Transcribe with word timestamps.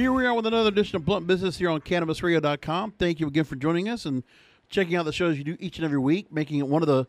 Here 0.00 0.14
we 0.14 0.24
are 0.24 0.32
with 0.32 0.46
another 0.46 0.70
edition 0.70 0.96
of 0.96 1.04
Blunt 1.04 1.26
Business 1.26 1.58
here 1.58 1.68
on 1.68 1.82
CannabisRadio.com. 1.82 2.92
Thank 2.92 3.20
you 3.20 3.26
again 3.26 3.44
for 3.44 3.54
joining 3.54 3.90
us 3.90 4.06
and 4.06 4.24
checking 4.70 4.96
out 4.96 5.04
the 5.04 5.12
shows 5.12 5.36
you 5.36 5.44
do 5.44 5.58
each 5.60 5.76
and 5.76 5.84
every 5.84 5.98
week, 5.98 6.32
making 6.32 6.58
it 6.58 6.66
one 6.66 6.80
of 6.80 6.88
the 6.88 7.06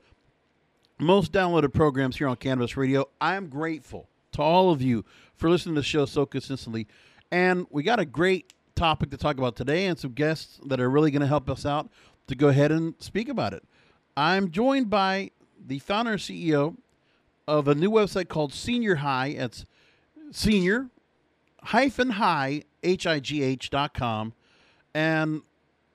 most 1.00 1.32
downloaded 1.32 1.74
programs 1.74 2.18
here 2.18 2.28
on 2.28 2.36
Cannabis 2.36 2.76
Radio. 2.76 3.06
I 3.22 3.36
am 3.36 3.48
grateful 3.48 4.10
to 4.34 4.42
all 4.42 4.72
of 4.72 4.82
you 4.82 5.06
for 5.38 5.50
listening 5.50 5.76
to 5.76 5.80
the 5.80 5.86
show 5.86 6.06
so 6.06 6.26
consistently. 6.26 6.86
And 7.32 7.66
we 7.70 7.82
got 7.82 8.02
a 8.02 8.06
great 8.06 8.52
topic 8.76 9.10
to 9.12 9.18
talk 9.18 9.38
about 9.38 9.56
today 9.56 9.86
and 9.86 9.98
some 9.98 10.12
guests 10.12 10.60
that 10.66 10.82
are 10.82 10.90
really 10.90 11.12
going 11.12 11.22
to 11.22 11.28
help 11.28 11.50
us 11.50 11.66
out 11.66 11.90
to 12.28 12.36
go 12.36 12.50
ahead 12.50 12.74
and 12.74 12.96
speak 13.00 13.30
about 13.30 13.54
it. 13.54 13.64
I'm 14.18 14.52
joined 14.52 14.90
by 14.90 15.32
the 15.66 15.80
founder 15.80 16.12
and 16.12 16.20
CEO 16.20 16.76
of 17.48 17.70
a 17.70 17.74
new 17.74 17.90
website 17.90 18.28
called 18.28 18.54
Senior 18.54 18.96
High. 18.96 19.28
It's 19.28 19.66
senior 20.32 20.90
hyphen 21.64 22.10
high 22.10 22.64
h-i-g-h 22.84 23.70
dot 23.70 23.94
com. 23.94 24.34
And 24.94 25.42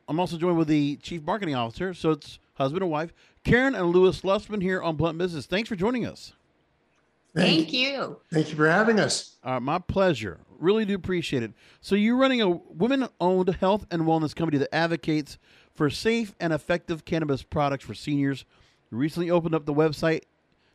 i'm 0.09 0.21
also 0.21 0.37
joined 0.37 0.57
with 0.57 0.69
the 0.69 0.97
chief 1.03 1.23
marketing 1.23 1.55
officer 1.55 1.93
so 1.93 2.13
it's 2.13 2.39
husband 2.55 2.83
and 2.83 2.91
wife 2.91 3.13
karen 3.45 3.75
and 3.75 3.89
lewis 3.91 4.21
Lusman 4.23 4.63
here 4.63 4.81
on 4.81 4.97
blunt 4.97 5.19
business. 5.19 5.47
Thanks 5.47 5.69
for 5.69 5.75
joining 5.77 6.07
us. 6.07 6.33
Thank 7.35 7.73
you. 7.73 8.19
Thank 8.33 8.49
you 8.51 8.57
for 8.57 8.69
having 8.69 8.99
us. 8.99 9.37
uh, 9.45 9.61
my 9.61 9.79
pleasure. 9.79 10.39
Really 10.59 10.87
do 10.87 10.95
appreciate 10.95 11.43
it. 11.43 11.53
So 11.83 11.95
you're 11.95 12.17
running 12.17 12.41
a 12.41 12.49
women-owned 12.49 13.49
health 13.57 13.85
and 13.91 14.03
wellness 14.03 14.35
company 14.35 14.57
that 14.59 14.75
advocates 14.75 15.37
for 15.75 15.91
safe 15.91 16.35
and 16.41 16.53
effective 16.55 17.05
cannabis 17.05 17.43
products 17.43 17.85
for 17.85 17.93
seniors. 17.93 18.47
You 18.91 18.97
recently 18.97 19.31
opened 19.31 19.55
up 19.55 19.67
the 19.67 19.75
website 19.75 20.23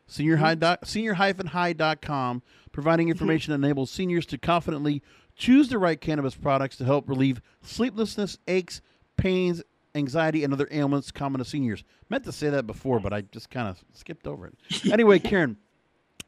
senior 0.06 0.36
high 0.36 0.54
dot, 0.54 0.86
senior-high.com 0.86 2.42
providing 2.70 3.08
information 3.08 3.50
that 3.50 3.66
enables 3.66 3.90
seniors 3.90 4.24
to 4.26 4.38
confidently 4.38 5.02
choose 5.36 5.68
the 5.68 5.78
right 5.78 6.00
cannabis 6.00 6.34
products 6.34 6.76
to 6.76 6.84
help 6.84 7.08
relieve 7.08 7.40
sleeplessness 7.62 8.38
aches 8.48 8.80
pains 9.16 9.62
anxiety 9.94 10.42
and 10.42 10.52
other 10.52 10.68
ailments 10.70 11.10
common 11.10 11.38
to 11.38 11.44
seniors. 11.44 11.84
Meant 12.08 12.24
to 12.24 12.32
say 12.32 12.48
that 12.50 12.66
before 12.66 13.00
but 13.00 13.12
i 13.12 13.20
just 13.20 13.50
kind 13.50 13.68
of 13.68 13.82
skipped 13.92 14.26
over 14.26 14.46
it. 14.46 14.54
Anyway 14.92 15.18
karen 15.18 15.56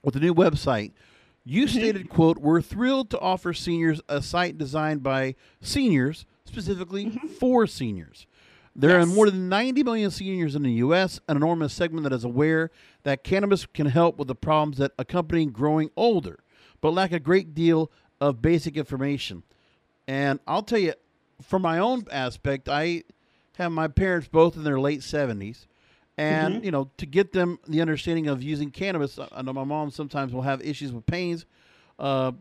with 0.02 0.14
the 0.14 0.20
new 0.20 0.34
website 0.34 0.92
you 1.44 1.66
mm-hmm. 1.66 1.78
stated 1.78 2.08
quote 2.08 2.38
we're 2.38 2.62
thrilled 2.62 3.10
to 3.10 3.18
offer 3.20 3.52
seniors 3.52 4.00
a 4.08 4.22
site 4.22 4.58
designed 4.58 5.02
by 5.02 5.34
seniors 5.60 6.26
specifically 6.44 7.06
mm-hmm. 7.06 7.26
for 7.28 7.66
seniors. 7.66 8.26
There 8.76 8.98
are 8.98 9.06
more 9.06 9.30
than 9.30 9.48
90 9.48 9.84
million 9.84 10.10
seniors 10.10 10.56
in 10.56 10.64
the 10.64 10.72
U.S., 10.72 11.20
an 11.28 11.36
enormous 11.36 11.72
segment 11.72 12.02
that 12.04 12.12
is 12.12 12.24
aware 12.24 12.70
that 13.04 13.22
cannabis 13.22 13.66
can 13.66 13.86
help 13.86 14.18
with 14.18 14.26
the 14.26 14.34
problems 14.34 14.78
that 14.78 14.90
accompany 14.98 15.46
growing 15.46 15.90
older, 15.96 16.40
but 16.80 16.90
lack 16.92 17.12
a 17.12 17.20
great 17.20 17.54
deal 17.54 17.92
of 18.20 18.40
basic 18.42 18.76
information. 18.76 19.42
And 20.06 20.38
I'll 20.46 20.62
tell 20.62 20.78
you, 20.78 20.94
from 21.42 21.62
my 21.62 21.78
own 21.78 22.06
aspect, 22.10 22.68
I 22.68 23.04
have 23.58 23.72
my 23.72 23.88
parents 23.88 24.28
both 24.28 24.56
in 24.56 24.64
their 24.64 24.78
late 24.80 25.00
70s. 25.00 25.66
And, 26.16 26.64
you 26.64 26.70
know, 26.70 26.90
to 26.98 27.06
get 27.06 27.32
them 27.32 27.58
the 27.66 27.80
understanding 27.80 28.28
of 28.28 28.42
using 28.42 28.70
cannabis, 28.70 29.18
I 29.32 29.42
know 29.42 29.52
my 29.52 29.64
mom 29.64 29.90
sometimes 29.90 30.32
will 30.32 30.42
have 30.42 30.62
issues 30.62 30.92
with 30.92 31.04
pains. 31.06 31.44
Uh, 31.98 32.32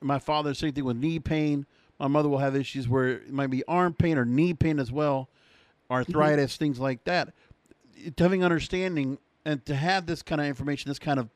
my 0.00 0.18
father, 0.18 0.52
same 0.54 0.72
thing 0.72 0.84
with 0.84 0.96
knee 0.96 1.18
pain. 1.18 1.64
My 1.98 2.08
mother 2.08 2.28
will 2.28 2.38
have 2.38 2.54
issues 2.54 2.88
where 2.88 3.08
it 3.08 3.32
might 3.32 3.46
be 3.48 3.64
arm 3.66 3.94
pain 3.94 4.18
or 4.18 4.26
knee 4.26 4.52
pain 4.52 4.78
as 4.78 4.92
well, 4.92 5.28
arthritis, 5.90 6.56
things 6.56 6.78
like 6.78 7.04
that. 7.04 7.32
It- 7.96 8.18
having 8.18 8.44
understanding 8.44 9.16
and 9.46 9.64
to 9.64 9.74
have 9.74 10.04
this 10.06 10.20
kind 10.22 10.40
of 10.40 10.46
information, 10.46 10.90
this 10.90 10.98
kind 10.98 11.18
of 11.18 11.30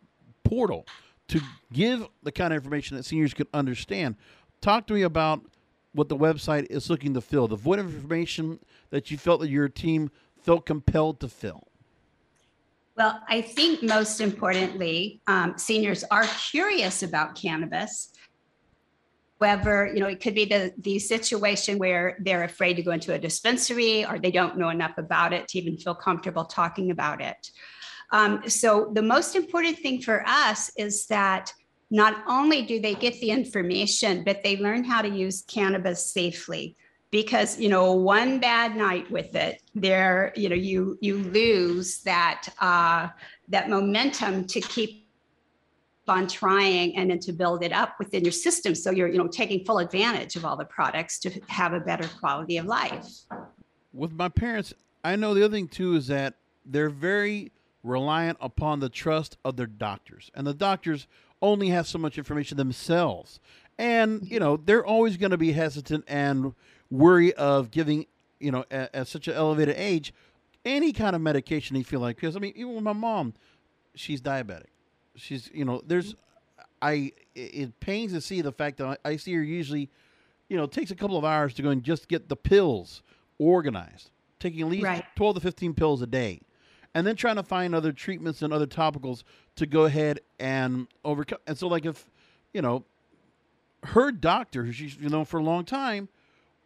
portal 0.45 0.85
to 1.31 1.41
give 1.73 2.07
the 2.23 2.33
kind 2.33 2.53
of 2.53 2.57
information 2.57 2.97
that 2.97 3.05
seniors 3.05 3.35
could 3.35 3.47
understand. 3.55 4.17
Talk 4.61 4.87
to 4.89 4.95
me 4.95 5.03
about 5.03 5.41
what 5.93 6.09
the 6.09 6.17
website 6.17 6.67
is 6.71 6.91
looking 6.91 7.15
to 7.15 7.21
fill, 7.21 7.49
the 7.49 7.57
void 7.57 7.79
of 7.79 7.95
information 7.95 8.59
that 8.91 9.11
you 9.11 9.17
felt 9.17 9.41
that 9.41 9.49
your 9.49 9.69
team 9.69 10.11
felt 10.43 10.67
compelled 10.67 11.21
to 11.21 11.29
fill. 11.29 11.67
Well, 12.97 13.21
I 13.29 13.41
think 13.41 13.83
most 13.83 14.21
importantly, 14.21 15.21
um, 15.27 15.55
seniors 15.57 16.05
are 16.11 16.27
curious 16.51 17.03
about 17.03 17.35
cannabis. 17.35 18.13
However, 19.41 19.91
you 19.95 20.01
know, 20.01 20.07
it 20.07 20.21
could 20.21 20.35
be 20.35 20.45
the, 20.45 20.75
the 20.79 20.99
situation 20.99 21.79
where 21.79 22.19
they're 22.21 22.45
afraid 22.45 22.75
to 22.75 22.83
go 22.83 22.91
into 22.91 23.15
a 23.15 23.19
dispensary 23.19 24.05
or 24.05 24.19
they 24.19 24.31
don't 24.31 24.59
know 24.59 24.69
enough 24.69 24.99
about 24.99 25.33
it 25.33 25.49
to 25.49 25.59
even 25.59 25.79
feel 25.79 25.95
comfortable 25.95 26.45
talking 26.45 26.91
about 26.91 27.23
it. 27.23 27.51
Um, 28.13 28.49
so 28.49 28.91
the 28.93 29.03
most 29.03 29.37
important 29.37 29.79
thing 29.79 30.01
for 30.01 30.25
us 30.27 30.71
is 30.77 31.07
that 31.07 31.53
not 31.91 32.23
only 32.29 32.63
do 32.63 32.81
they 32.81 32.95
get 32.95 33.15
the 33.21 33.31
information, 33.31 34.25
but 34.25 34.43
they 34.43 34.57
learn 34.57 34.85
how 34.85 35.03
to 35.03 35.09
use 35.09 35.43
cannabis 35.43 36.05
safely. 36.13 36.77
Because 37.11 37.59
you 37.59 37.69
know, 37.69 37.93
one 37.93 38.39
bad 38.39 38.77
night 38.77 39.11
with 39.11 39.35
it, 39.35 39.63
there, 39.75 40.33
you 40.37 40.49
know, 40.49 40.55
you 40.55 40.97
you 41.01 41.19
lose 41.19 42.03
that 42.03 42.49
uh, 42.61 43.09
that 43.49 43.69
momentum 43.69 44.47
to 44.47 44.61
keep 44.61 45.09
on 46.07 46.27
trying 46.27 46.97
and 46.97 47.11
then 47.11 47.19
to 47.21 47.33
build 47.33 47.65
it 47.65 47.73
up 47.73 47.97
within 47.99 48.25
your 48.25 48.33
system. 48.33 48.75
So 48.75 48.91
you're, 48.91 49.09
you 49.09 49.19
know, 49.19 49.29
taking 49.29 49.65
full 49.65 49.79
advantage 49.79 50.37
of 50.37 50.45
all 50.45 50.57
the 50.57 50.65
products 50.65 51.19
to 51.21 51.31
have 51.49 51.73
a 51.73 51.81
better 51.81 52.09
quality 52.21 52.59
of 52.59 52.67
life. 52.67 53.07
with 53.93 54.13
my 54.13 54.29
parents, 54.29 54.75
I 55.05 55.17
know 55.17 55.35
the 55.35 55.45
other 55.45 55.55
thing 55.55 55.69
too 55.69 55.95
is 55.97 56.07
that 56.09 56.35
they're 56.65 56.91
very 56.91 57.53
reliant 57.83 58.39
upon 58.41 58.81
the 58.81 58.89
trust 58.89 59.37
of 59.45 59.57
their 59.57 59.67
doctors, 59.67 60.31
and 60.35 60.47
the 60.47 60.55
doctors 60.55 61.07
only 61.43 61.69
have 61.69 61.87
so 61.87 61.99
much 61.99 62.19
information 62.19 62.57
themselves, 62.57 63.41
and 63.79 64.29
you 64.31 64.39
know 64.39 64.57
they're 64.57 64.85
always 64.85 65.17
going 65.17 65.31
to 65.31 65.39
be 65.39 65.53
hesitant 65.53 66.05
and 66.07 66.55
worry 66.91 67.33
of 67.35 67.71
giving, 67.71 68.07
you 68.39 68.51
know, 68.51 68.65
at, 68.71 68.95
at 68.95 69.09
such 69.09 69.29
an 69.29 69.35
elevated 69.35 69.77
age, 69.77 70.13
any 70.65 70.93
kind 70.93 71.15
of 71.15 71.23
medication 71.23 71.77
they 71.77 71.83
feel 71.83 72.01
like. 72.01 72.17
Because 72.17 72.37
I 72.37 72.39
mean, 72.41 72.53
even 72.57 72.75
with 72.75 72.85
my 72.85 72.93
mom, 72.93 73.35
she's 73.95 74.21
diabetic. 74.21 74.67
She's, 75.17 75.51
you 75.53 75.65
know, 75.65 75.83
there's, 75.87 76.15
I 76.83 77.13
it, 77.35 77.79
pains 77.81 78.13
to 78.13 78.21
see 78.21 78.41
the 78.41 78.53
fact 78.53 78.79
that 78.79 78.99
I, 79.05 79.11
I 79.11 79.17
see 79.17 79.35
her 79.35 79.43
usually 79.43 79.91
you 80.51 80.57
know, 80.57 80.65
it 80.65 80.73
takes 80.73 80.91
a 80.91 80.97
couple 80.97 81.17
of 81.17 81.25
hours 81.25 81.55
to 81.55 81.63
go 81.63 81.71
and 81.71 81.83
just 81.83 82.09
get 82.09 82.29
the 82.29 82.37
pills 82.37 83.03
organized, 83.39 84.11
taking 84.41 84.61
at 84.61 84.67
least 84.67 84.85
Right. 84.85 85.05
12 85.15 85.37
to 85.37 85.41
15 85.41 85.75
pills 85.75 86.03
a 86.03 86.07
day, 86.07 86.41
and 86.95 87.07
then 87.07 87.17
trying 87.17 87.37
to 87.37 87.43
find 87.43 87.75
other 87.75 87.93
treatments 87.93 88.43
and 88.43 88.53
other 88.53 88.67
topicals 88.67 89.23
to 89.57 89.67
go 89.67 89.85
ahead 89.85 90.21
and 90.39 90.89
overcome. 91.05 91.39
And 91.47 91.57
so, 91.57 91.69
like, 91.69 91.87
if, 91.87 92.11
you 92.53 92.63
know, 92.63 92.85
her 93.85 94.11
doctor, 94.11 94.65
who 94.65 94.73
she's, 94.73 94.97
you 94.97 95.09
know, 95.09 95.25
for 95.25 95.39
a 95.39 95.43
long 95.43 95.65
time, 95.65 96.09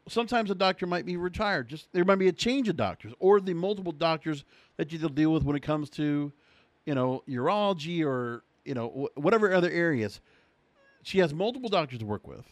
sometimes 0.08 0.50
a 0.50 0.54
doctor 0.54 0.86
might 0.86 1.06
be 1.06 1.16
retired. 1.16 1.68
Just 1.68 1.88
there 1.92 2.04
might 2.04 2.16
be 2.16 2.28
a 2.28 2.32
change 2.32 2.68
of 2.68 2.76
doctors 2.76 3.12
or 3.18 3.40
the 3.40 3.54
multiple 3.54 3.92
doctors 3.92 4.44
that 4.76 4.92
you 4.92 4.98
deal 5.08 5.32
with 5.32 5.44
when 5.44 5.56
it 5.56 5.62
comes 5.62 5.90
to, 5.90 6.32
you 6.86 6.94
know, 6.94 7.22
urology 7.28 8.04
or, 8.04 8.42
you 8.64 8.74
know, 8.74 8.88
wh- 8.88 9.18
whatever 9.18 9.52
other 9.52 9.70
areas. 9.70 10.20
She 11.02 11.18
has 11.18 11.34
multiple 11.34 11.68
doctors 11.68 11.98
to 11.98 12.06
work 12.06 12.26
with 12.26 12.44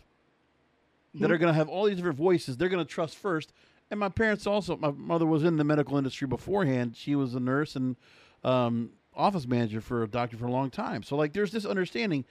that 1.15 1.31
are 1.31 1.35
mm-hmm. 1.35 1.43
going 1.43 1.53
to 1.53 1.59
have 1.59 1.69
all 1.69 1.87
these 1.87 1.97
different 1.97 2.19
voices 2.19 2.57
they're 2.57 2.69
going 2.69 2.85
to 2.85 2.91
trust 2.91 3.17
first. 3.17 3.53
And 3.93 4.01
my 4.01 4.09
parents 4.09 4.47
also, 4.47 4.79
my 4.79 4.91
mother 4.91 5.27
was 5.27 5.45
in 5.45 5.59
the 5.59 5.65
medical 5.65 5.99
industry 5.99 6.27
beforehand. 6.27 6.97
She 6.97 7.15
was 7.15 7.35
a 7.35 7.41
nurse 7.41 7.77
and 7.77 7.97
um, 8.43 8.89
office 9.15 9.47
manager 9.47 9.83
for 9.83 10.03
a 10.03 10.09
doctor 10.09 10.39
for 10.39 10.47
a 10.47 10.51
long 10.51 10.71
time. 10.71 11.03
So, 11.03 11.15
like, 11.15 11.35
there's 11.35 11.53
this 11.53 11.67
understanding. 11.67 12.25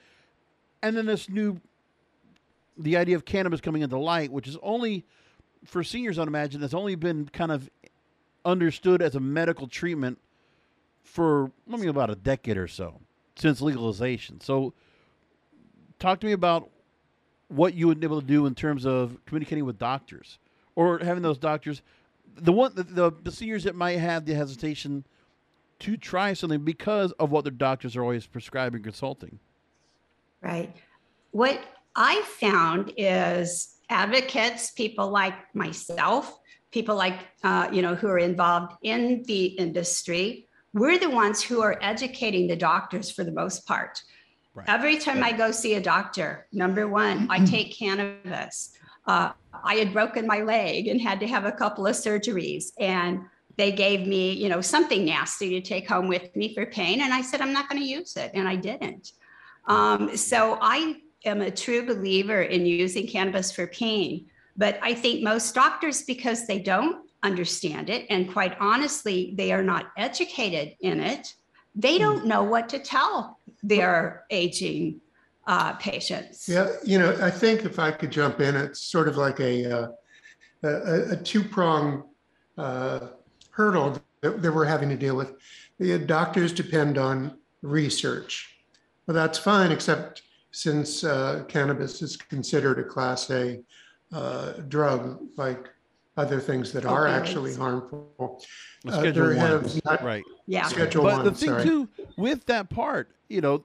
And 0.82 0.96
then 0.96 1.06
this 1.06 1.28
new, 1.28 1.60
the 2.76 2.96
idea 2.96 3.14
of 3.14 3.24
cannabis 3.24 3.60
coming 3.60 3.82
into 3.82 3.96
light, 3.96 4.32
which 4.32 4.48
is 4.48 4.58
only 4.60 5.04
for 5.64 5.84
seniors, 5.84 6.18
I'd 6.18 6.26
imagine, 6.26 6.60
that's 6.60 6.74
only 6.74 6.96
been 6.96 7.28
kind 7.28 7.52
of 7.52 7.70
understood 8.44 9.00
as 9.00 9.14
a 9.14 9.20
medical 9.20 9.68
treatment 9.68 10.18
for, 11.04 11.52
I 11.72 11.76
mean, 11.76 11.90
about 11.90 12.10
a 12.10 12.16
decade 12.16 12.56
or 12.56 12.66
so 12.66 12.98
since 13.36 13.60
legalization. 13.60 14.40
So, 14.40 14.74
talk 16.00 16.18
to 16.18 16.26
me 16.26 16.32
about 16.32 16.70
what 17.46 17.74
you 17.74 17.86
would 17.86 18.00
be 18.00 18.06
able 18.06 18.20
to 18.20 18.26
do 18.26 18.46
in 18.46 18.56
terms 18.56 18.84
of 18.84 19.16
communicating 19.26 19.64
with 19.64 19.78
doctors 19.78 20.40
or 20.74 20.98
having 20.98 21.22
those 21.22 21.38
doctors 21.38 21.82
the 22.34 22.52
one 22.52 22.72
the, 22.74 23.12
the, 23.22 23.30
seniors 23.30 23.64
that 23.64 23.74
might 23.74 23.98
have 23.98 24.24
the 24.24 24.34
hesitation 24.34 25.04
to 25.78 25.96
try 25.96 26.32
something 26.32 26.64
because 26.64 27.12
of 27.12 27.30
what 27.30 27.44
their 27.44 27.52
doctors 27.52 27.96
are 27.96 28.02
always 28.02 28.26
prescribing 28.26 28.82
consulting 28.82 29.38
Right. 30.42 30.74
What 31.30 31.60
I 31.94 32.22
found 32.40 32.92
is 32.96 33.76
advocates, 33.88 34.72
people 34.72 35.08
like 35.08 35.34
myself, 35.54 36.38
people 36.72 36.96
like, 36.96 37.20
uh, 37.44 37.68
you 37.72 37.80
know, 37.80 37.94
who 37.94 38.08
are 38.08 38.18
involved 38.18 38.74
in 38.82 39.22
the 39.26 39.46
industry, 39.46 40.48
we're 40.74 40.98
the 40.98 41.10
ones 41.10 41.42
who 41.42 41.62
are 41.62 41.78
educating 41.80 42.48
the 42.48 42.56
doctors 42.56 43.10
for 43.10 43.24
the 43.24 43.32
most 43.32 43.66
part. 43.66 44.02
Right. 44.54 44.68
Every 44.68 44.98
time 44.98 45.20
right. 45.20 45.34
I 45.34 45.36
go 45.36 45.50
see 45.52 45.74
a 45.74 45.80
doctor, 45.80 46.46
number 46.52 46.88
one, 46.88 47.26
I 47.30 47.44
take 47.44 47.76
cannabis. 47.76 48.76
Uh, 49.06 49.32
I 49.64 49.74
had 49.74 49.92
broken 49.92 50.26
my 50.26 50.40
leg 50.40 50.88
and 50.88 51.00
had 51.00 51.20
to 51.20 51.26
have 51.26 51.44
a 51.44 51.52
couple 51.52 51.86
of 51.86 51.94
surgeries. 51.94 52.72
And 52.78 53.20
they 53.56 53.72
gave 53.72 54.06
me, 54.06 54.32
you 54.32 54.48
know, 54.48 54.60
something 54.60 55.04
nasty 55.04 55.50
to 55.50 55.60
take 55.60 55.88
home 55.88 56.08
with 56.08 56.34
me 56.34 56.54
for 56.54 56.66
pain. 56.66 57.00
And 57.00 57.12
I 57.12 57.20
said, 57.20 57.40
I'm 57.40 57.52
not 57.52 57.68
going 57.68 57.80
to 57.80 57.88
use 57.88 58.16
it. 58.16 58.30
And 58.34 58.48
I 58.48 58.56
didn't. 58.56 59.12
Um, 59.66 60.16
so 60.16 60.58
I 60.60 60.96
am 61.24 61.40
a 61.40 61.50
true 61.50 61.86
believer 61.86 62.42
in 62.42 62.66
using 62.66 63.06
cannabis 63.06 63.52
for 63.52 63.66
pain. 63.66 64.26
But 64.56 64.78
I 64.82 64.94
think 64.94 65.22
most 65.22 65.54
doctors, 65.54 66.02
because 66.02 66.46
they 66.46 66.58
don't 66.58 67.08
understand 67.22 67.88
it, 67.88 68.06
and 68.10 68.32
quite 68.32 68.56
honestly, 68.58 69.34
they 69.36 69.52
are 69.52 69.62
not 69.62 69.92
educated 69.96 70.74
in 70.80 71.00
it, 71.00 71.34
they 71.74 71.96
hmm. 71.96 72.02
don't 72.02 72.26
know 72.26 72.42
what 72.42 72.68
to 72.70 72.78
tell 72.78 73.38
their 73.62 74.24
aging 74.30 75.00
uh, 75.52 75.72
patients. 75.74 76.48
Yeah, 76.48 76.68
you 76.82 76.98
know, 76.98 77.16
I 77.20 77.30
think 77.30 77.64
if 77.64 77.78
I 77.78 77.90
could 77.90 78.10
jump 78.10 78.40
in, 78.40 78.56
it's 78.56 78.80
sort 78.80 79.06
of 79.06 79.18
like 79.18 79.38
a 79.38 79.54
uh, 79.70 79.88
a, 80.62 81.12
a 81.12 81.16
two 81.16 81.44
prong 81.44 82.04
uh, 82.56 83.08
hurdle 83.50 84.00
that, 84.22 84.40
that, 84.40 84.52
we're 84.52 84.64
having 84.64 84.88
to 84.88 84.96
deal 84.96 85.14
with. 85.14 85.32
The 85.78 85.98
doctors 85.98 86.52
depend 86.52 86.96
on 86.96 87.36
research. 87.60 88.56
Well, 89.06 89.14
that's 89.14 89.38
fine, 89.38 89.72
except 89.72 90.22
since 90.52 91.04
uh, 91.04 91.44
cannabis 91.48 92.00
is 92.00 92.16
considered 92.16 92.78
a 92.78 92.84
Class 92.84 93.28
A 93.30 93.60
uh, 94.12 94.52
drug, 94.68 95.20
like 95.36 95.68
other 96.16 96.40
things 96.40 96.72
that 96.72 96.86
are 96.86 97.06
actually 97.06 97.54
harmful. 97.54 98.42
Uh, 98.86 99.00
schedule 99.00 99.36
one, 99.36 99.80
not, 99.84 100.02
right? 100.02 100.24
Yeah. 100.46 100.66
Schedule 100.68 101.04
but 101.04 101.16
one. 101.16 101.24
the 101.24 101.32
thing 101.32 101.50
sorry. 101.50 101.64
too 101.64 101.88
with 102.16 102.46
that 102.46 102.70
part, 102.70 103.10
you 103.28 103.40
know, 103.40 103.64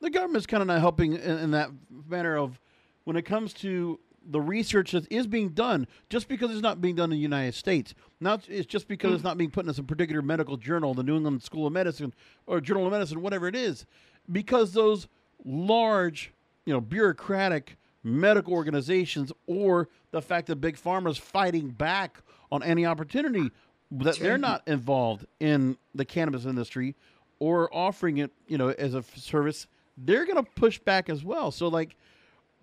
the 0.00 0.10
government's 0.10 0.46
kind 0.46 0.60
of 0.60 0.66
not 0.66 0.80
helping 0.80 1.14
in, 1.14 1.38
in, 1.38 1.50
that 1.52 1.70
manner 2.08 2.36
of 2.36 2.60
when 3.04 3.16
it 3.16 3.22
comes 3.22 3.52
to 3.54 3.98
the 4.30 4.40
research 4.40 4.92
that 4.92 5.10
is 5.10 5.26
being 5.26 5.50
done. 5.50 5.86
Just 6.10 6.28
because 6.28 6.50
it's 6.50 6.62
not 6.62 6.80
being 6.80 6.94
done 6.94 7.04
in 7.04 7.16
the 7.16 7.22
United 7.22 7.54
States, 7.54 7.94
not 8.20 8.48
it's 8.48 8.66
just 8.66 8.88
because 8.88 9.12
mm. 9.12 9.14
it's 9.14 9.24
not 9.24 9.38
being 9.38 9.50
put 9.50 9.66
in 9.66 9.72
some 9.74 9.86
particular 9.86 10.22
medical 10.22 10.56
journal, 10.56 10.94
the 10.94 11.02
New 11.02 11.16
England 11.16 11.42
School 11.42 11.66
of 11.66 11.72
Medicine 11.72 12.14
or 12.46 12.60
Journal 12.60 12.86
of 12.86 12.92
Medicine, 12.92 13.22
whatever 13.22 13.48
it 13.48 13.56
is, 13.56 13.86
because 14.30 14.72
those 14.72 15.08
large, 15.44 16.32
you 16.64 16.72
know, 16.72 16.80
bureaucratic 16.80 17.76
medical 18.04 18.52
organizations 18.52 19.32
or 19.46 19.88
the 20.10 20.22
fact 20.22 20.46
that 20.46 20.56
big 20.56 20.76
pharma 20.76 21.10
is 21.10 21.18
fighting 21.18 21.68
back 21.68 22.22
on 22.50 22.62
any 22.62 22.86
opportunity 22.86 23.50
that 23.90 24.18
they're 24.18 24.38
not 24.38 24.66
involved 24.66 25.26
in 25.40 25.76
the 25.94 26.04
cannabis 26.04 26.44
industry 26.44 26.94
or 27.38 27.74
offering 27.74 28.18
it, 28.18 28.30
you 28.46 28.58
know, 28.58 28.68
as 28.70 28.94
a 28.94 29.02
service, 29.16 29.66
they're 30.04 30.24
going 30.24 30.42
to 30.42 30.50
push 30.56 30.78
back 30.78 31.08
as 31.08 31.24
well. 31.24 31.50
So 31.50 31.68
like 31.68 31.96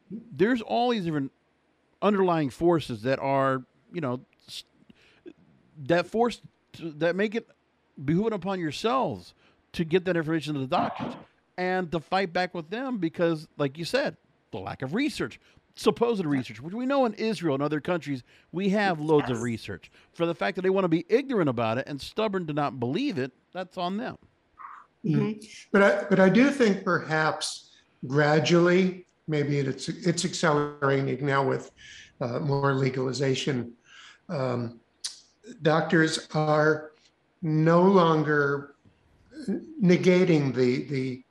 there's 0.09 0.61
all 0.61 0.89
these 0.89 1.05
different 1.05 1.31
underlying 2.01 2.49
forces 2.49 3.03
that 3.03 3.19
are, 3.19 3.63
you 3.91 4.01
know, 4.01 4.21
that 5.83 6.07
force 6.07 6.41
that 6.79 7.15
make 7.15 7.35
it 7.35 7.47
behooving 8.03 8.33
upon 8.33 8.59
yourselves 8.59 9.33
to 9.73 9.83
get 9.83 10.05
that 10.05 10.15
information 10.15 10.53
to 10.53 10.59
the 10.59 10.67
doctors 10.67 11.13
and 11.57 11.91
to 11.91 11.99
fight 11.99 12.33
back 12.33 12.53
with 12.53 12.69
them 12.69 12.97
because 12.97 13.47
like 13.57 13.77
you 13.77 13.85
said, 13.85 14.17
the 14.51 14.59
lack 14.59 14.81
of 14.81 14.93
research 14.93 15.39
supposed 15.75 16.25
research, 16.25 16.61
which 16.61 16.73
we 16.73 16.85
know 16.85 17.05
in 17.05 17.13
Israel 17.13 17.53
and 17.53 17.63
other 17.63 17.81
countries, 17.81 18.23
we 18.51 18.69
have 18.69 18.99
loads 18.99 19.25
yes. 19.27 19.37
of 19.37 19.43
research. 19.43 19.91
For 20.13 20.25
the 20.25 20.35
fact 20.35 20.55
that 20.55 20.61
they 20.61 20.69
want 20.69 20.85
to 20.85 20.89
be 20.89 21.05
ignorant 21.09 21.49
about 21.49 21.77
it 21.77 21.87
and 21.87 22.01
stubborn 22.01 22.47
to 22.47 22.53
not 22.53 22.79
believe 22.79 23.17
it, 23.17 23.33
that's 23.53 23.77
on 23.77 23.97
them. 23.97 24.17
Mm-hmm. 25.05 25.39
But 25.71 25.81
I, 25.83 26.03
but 26.09 26.19
I 26.19 26.29
do 26.29 26.49
think 26.49 26.83
perhaps 26.83 27.71
gradually, 28.07 29.05
maybe 29.27 29.59
it's 29.59 29.89
it's 29.89 30.25
accelerating 30.25 31.25
now 31.25 31.47
with 31.47 31.71
uh, 32.21 32.39
more 32.39 32.73
legalization. 32.73 33.73
Um, 34.29 34.79
doctors 35.61 36.27
are 36.33 36.91
no 37.41 37.81
longer 37.81 38.75
negating 39.81 40.53
the 40.53 40.83
the 40.85 41.25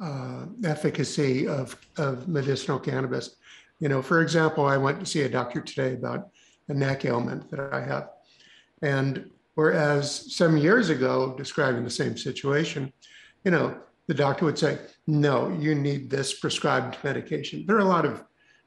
uh, 0.00 0.46
efficacy 0.64 1.46
of, 1.46 1.76
of 1.98 2.26
medicinal 2.26 2.78
cannabis. 2.78 3.36
You 3.80 3.88
know, 3.88 4.02
for 4.02 4.22
example, 4.22 4.66
I 4.66 4.76
went 4.76 5.00
to 5.00 5.06
see 5.06 5.22
a 5.22 5.28
doctor 5.28 5.60
today 5.60 5.94
about 5.94 6.30
a 6.68 6.74
neck 6.74 7.04
ailment 7.04 7.50
that 7.50 7.72
I 7.72 7.82
have. 7.82 8.08
And 8.82 9.30
whereas 9.54 10.34
some 10.34 10.56
years 10.56 10.88
ago, 10.88 11.34
describing 11.36 11.84
the 11.84 11.90
same 11.90 12.16
situation, 12.16 12.92
you 13.44 13.50
know, 13.50 13.76
the 14.06 14.14
doctor 14.14 14.44
would 14.44 14.58
say, 14.58 14.78
no, 15.06 15.50
you 15.50 15.74
need 15.74 16.10
this 16.10 16.38
prescribed 16.38 16.98
medication. 17.04 17.64
There 17.66 17.76
are 17.76 17.80
a 17.80 17.84
lot 17.84 18.04
of 18.04 18.24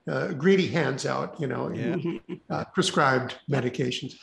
uh, 0.08 0.28
greedy 0.34 0.68
hands 0.68 1.06
out, 1.06 1.40
you 1.40 1.48
know, 1.48 1.72
yeah. 1.72 1.98
uh, 2.50 2.66
prescribed 2.66 3.36
medications. 3.50 4.16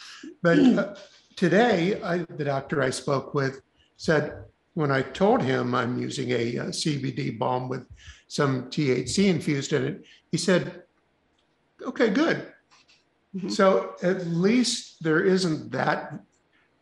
But 0.42 0.58
uh, 0.58 0.94
today, 1.36 2.00
I, 2.02 2.18
the 2.18 2.44
doctor 2.44 2.82
I 2.82 2.90
spoke 2.90 3.34
with 3.34 3.62
said, 3.96 4.44
when 4.74 4.90
I 4.90 5.02
told 5.02 5.42
him 5.42 5.74
I'm 5.74 6.00
using 6.00 6.30
a, 6.30 6.56
a 6.56 6.62
uh, 6.62 6.66
CBD 6.66 7.38
balm 7.38 7.68
with 7.68 7.86
some 8.28 8.70
THC 8.70 9.26
infused 9.26 9.72
in 9.72 9.84
it, 9.84 10.04
he 10.30 10.38
said, 10.38 10.82
okay, 11.82 12.10
good. 12.10 12.46
Mm-hmm. 13.34 13.48
So 13.48 13.94
at 14.02 14.26
least 14.26 15.02
there 15.02 15.22
isn't 15.22 15.70
that 15.72 16.20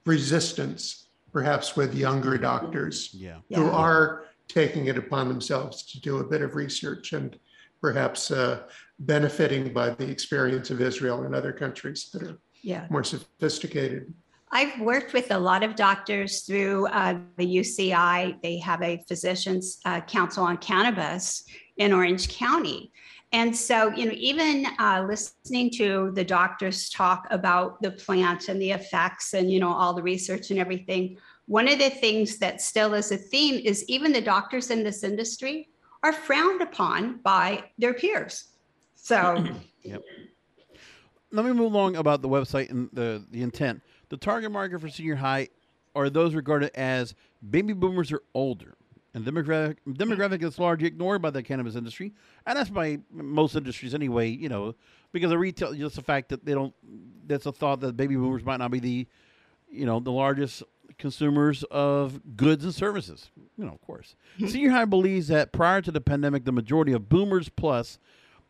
resistance, 0.04 1.07
perhaps 1.32 1.76
with 1.76 1.94
younger 1.94 2.38
doctors 2.38 3.10
yeah. 3.12 3.38
who 3.54 3.64
yeah. 3.64 3.70
are 3.70 4.24
taking 4.48 4.86
it 4.86 4.96
upon 4.96 5.28
themselves 5.28 5.84
to 5.92 6.00
do 6.00 6.18
a 6.18 6.24
bit 6.24 6.42
of 6.42 6.54
research 6.54 7.12
and 7.12 7.38
perhaps 7.80 8.30
uh, 8.30 8.62
benefiting 8.98 9.72
by 9.72 9.90
the 9.90 10.08
experience 10.08 10.70
of 10.70 10.80
Israel 10.80 11.22
and 11.24 11.34
other 11.34 11.52
countries 11.52 12.10
that 12.12 12.22
are 12.22 12.38
yeah. 12.62 12.86
more 12.90 13.04
sophisticated. 13.04 14.12
I've 14.50 14.80
worked 14.80 15.12
with 15.12 15.30
a 15.30 15.38
lot 15.38 15.62
of 15.62 15.76
doctors 15.76 16.40
through 16.40 16.86
uh, 16.88 17.18
the 17.36 17.46
UCI. 17.46 18.40
They 18.42 18.58
have 18.58 18.82
a 18.82 19.04
physicians 19.06 19.78
uh, 19.84 20.00
council 20.00 20.44
on 20.44 20.56
cannabis 20.56 21.44
in 21.76 21.92
Orange 21.92 22.34
County. 22.34 22.90
And 23.32 23.54
so, 23.54 23.92
you 23.92 24.06
know, 24.06 24.14
even 24.16 24.66
uh, 24.78 25.04
listening 25.06 25.70
to 25.72 26.12
the 26.14 26.24
doctors 26.24 26.88
talk 26.88 27.26
about 27.30 27.80
the 27.82 27.90
plant 27.90 28.48
and 28.48 28.60
the 28.60 28.70
effects 28.70 29.34
and, 29.34 29.52
you 29.52 29.60
know, 29.60 29.70
all 29.70 29.92
the 29.92 30.02
research 30.02 30.50
and 30.50 30.58
everything, 30.58 31.18
one 31.46 31.68
of 31.68 31.78
the 31.78 31.90
things 31.90 32.38
that 32.38 32.62
still 32.62 32.94
is 32.94 33.12
a 33.12 33.18
theme 33.18 33.60
is 33.62 33.84
even 33.86 34.12
the 34.12 34.20
doctors 34.20 34.70
in 34.70 34.82
this 34.82 35.04
industry 35.04 35.68
are 36.02 36.12
frowned 36.12 36.62
upon 36.62 37.18
by 37.18 37.64
their 37.76 37.92
peers. 37.92 38.44
So, 38.94 39.44
yep. 39.82 40.02
Let 41.30 41.44
me 41.44 41.52
move 41.52 41.72
along 41.72 41.96
about 41.96 42.22
the 42.22 42.28
website 42.28 42.70
and 42.70 42.88
the, 42.94 43.22
the 43.30 43.42
intent. 43.42 43.82
The 44.08 44.16
target 44.16 44.50
market 44.50 44.80
for 44.80 44.88
senior 44.88 45.16
high 45.16 45.48
are 45.94 46.08
those 46.08 46.34
regarded 46.34 46.70
as 46.74 47.14
baby 47.50 47.74
boomers 47.74 48.10
or 48.10 48.22
older. 48.32 48.76
And 49.14 49.24
demographic 49.24 49.76
demographic 49.88 50.42
is 50.42 50.58
largely 50.58 50.86
ignored 50.86 51.22
by 51.22 51.30
the 51.30 51.42
cannabis 51.42 51.76
industry, 51.76 52.12
and 52.46 52.58
that's 52.58 52.70
by 52.70 52.98
most 53.10 53.56
industries 53.56 53.94
anyway. 53.94 54.28
You 54.28 54.48
know, 54.48 54.74
because 55.12 55.30
the 55.30 55.38
retail, 55.38 55.72
just 55.72 55.96
the 55.96 56.02
fact 56.02 56.28
that 56.28 56.44
they 56.44 56.52
don't, 56.52 56.74
that's 57.26 57.46
a 57.46 57.52
thought 57.52 57.80
that 57.80 57.96
baby 57.96 58.16
boomers 58.16 58.44
might 58.44 58.58
not 58.58 58.70
be 58.70 58.80
the, 58.80 59.06
you 59.70 59.86
know, 59.86 59.98
the 59.98 60.12
largest 60.12 60.62
consumers 60.98 61.64
of 61.70 62.36
goods 62.36 62.64
and 62.64 62.74
services. 62.74 63.30
You 63.56 63.64
know, 63.64 63.72
of 63.72 63.80
course. 63.80 64.14
Mm-hmm. 64.36 64.48
Senior 64.48 64.70
High 64.70 64.84
believes 64.84 65.28
that 65.28 65.52
prior 65.52 65.80
to 65.80 65.90
the 65.90 66.00
pandemic, 66.02 66.44
the 66.44 66.52
majority 66.52 66.92
of 66.92 67.08
boomers 67.08 67.48
plus 67.48 67.98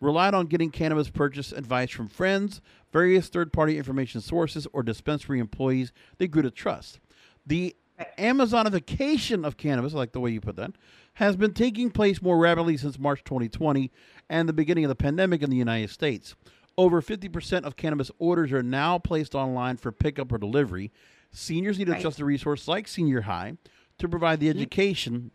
relied 0.01 0.35
on 0.35 0.47
getting 0.47 0.71
cannabis 0.71 1.11
purchase 1.11 1.53
advice 1.53 1.91
from 1.91 2.09
friends, 2.09 2.61
various 2.93 3.29
third 3.29 3.53
party 3.53 3.79
information 3.79 4.21
sources, 4.21 4.67
or 4.73 4.83
dispensary 4.83 5.39
employees 5.39 5.93
they 6.19 6.27
grew 6.29 6.43
to 6.43 6.51
trust. 6.51 7.01
The 7.47 7.77
Amazonification 8.19 9.47
of 9.47 9.57
cannabis, 9.57 9.93
like 9.93 10.13
the 10.13 10.21
way 10.21 10.31
you 10.31 10.41
put 10.41 10.57
that, 10.57 10.73
has 11.15 11.37
been 11.37 11.53
taking 11.53 11.91
place 11.91 12.23
more 12.23 12.39
rapidly 12.39 12.77
since 12.77 12.99
March 12.99 13.25
2020 13.25 13.91
and 14.29 14.49
the 14.49 14.53
beginning 14.53 14.85
of 14.85 14.89
the 14.89 14.95
pandemic 14.95 15.43
in 15.43 15.51
the 15.51 15.57
United 15.57 15.91
States. 15.91 16.35
Over 16.77 17.03
50% 17.03 17.65
of 17.65 17.77
cannabis 17.77 18.11
orders 18.21 18.53
are 18.53 18.63
now 18.63 18.99
placed 18.99 19.35
online 19.35 19.77
for 19.79 19.91
pickup 19.91 20.31
or 20.31 20.39
delivery. 20.39 20.93
Seniors 21.33 21.79
need 21.79 21.89
right. 21.89 21.99
a 21.99 22.03
trusted 22.03 22.25
resource 22.25 22.69
like 22.69 22.87
Senior 22.87 23.23
High 23.23 23.57
to 23.99 24.09
provide 24.09 24.39
the 24.39 24.49
education 24.49 25.33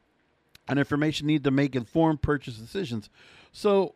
and 0.68 0.80
information 0.80 1.28
needed 1.28 1.44
to 1.44 1.52
make 1.52 1.76
informed 1.76 2.22
purchase 2.22 2.56
decisions. 2.56 3.10
So, 3.52 3.96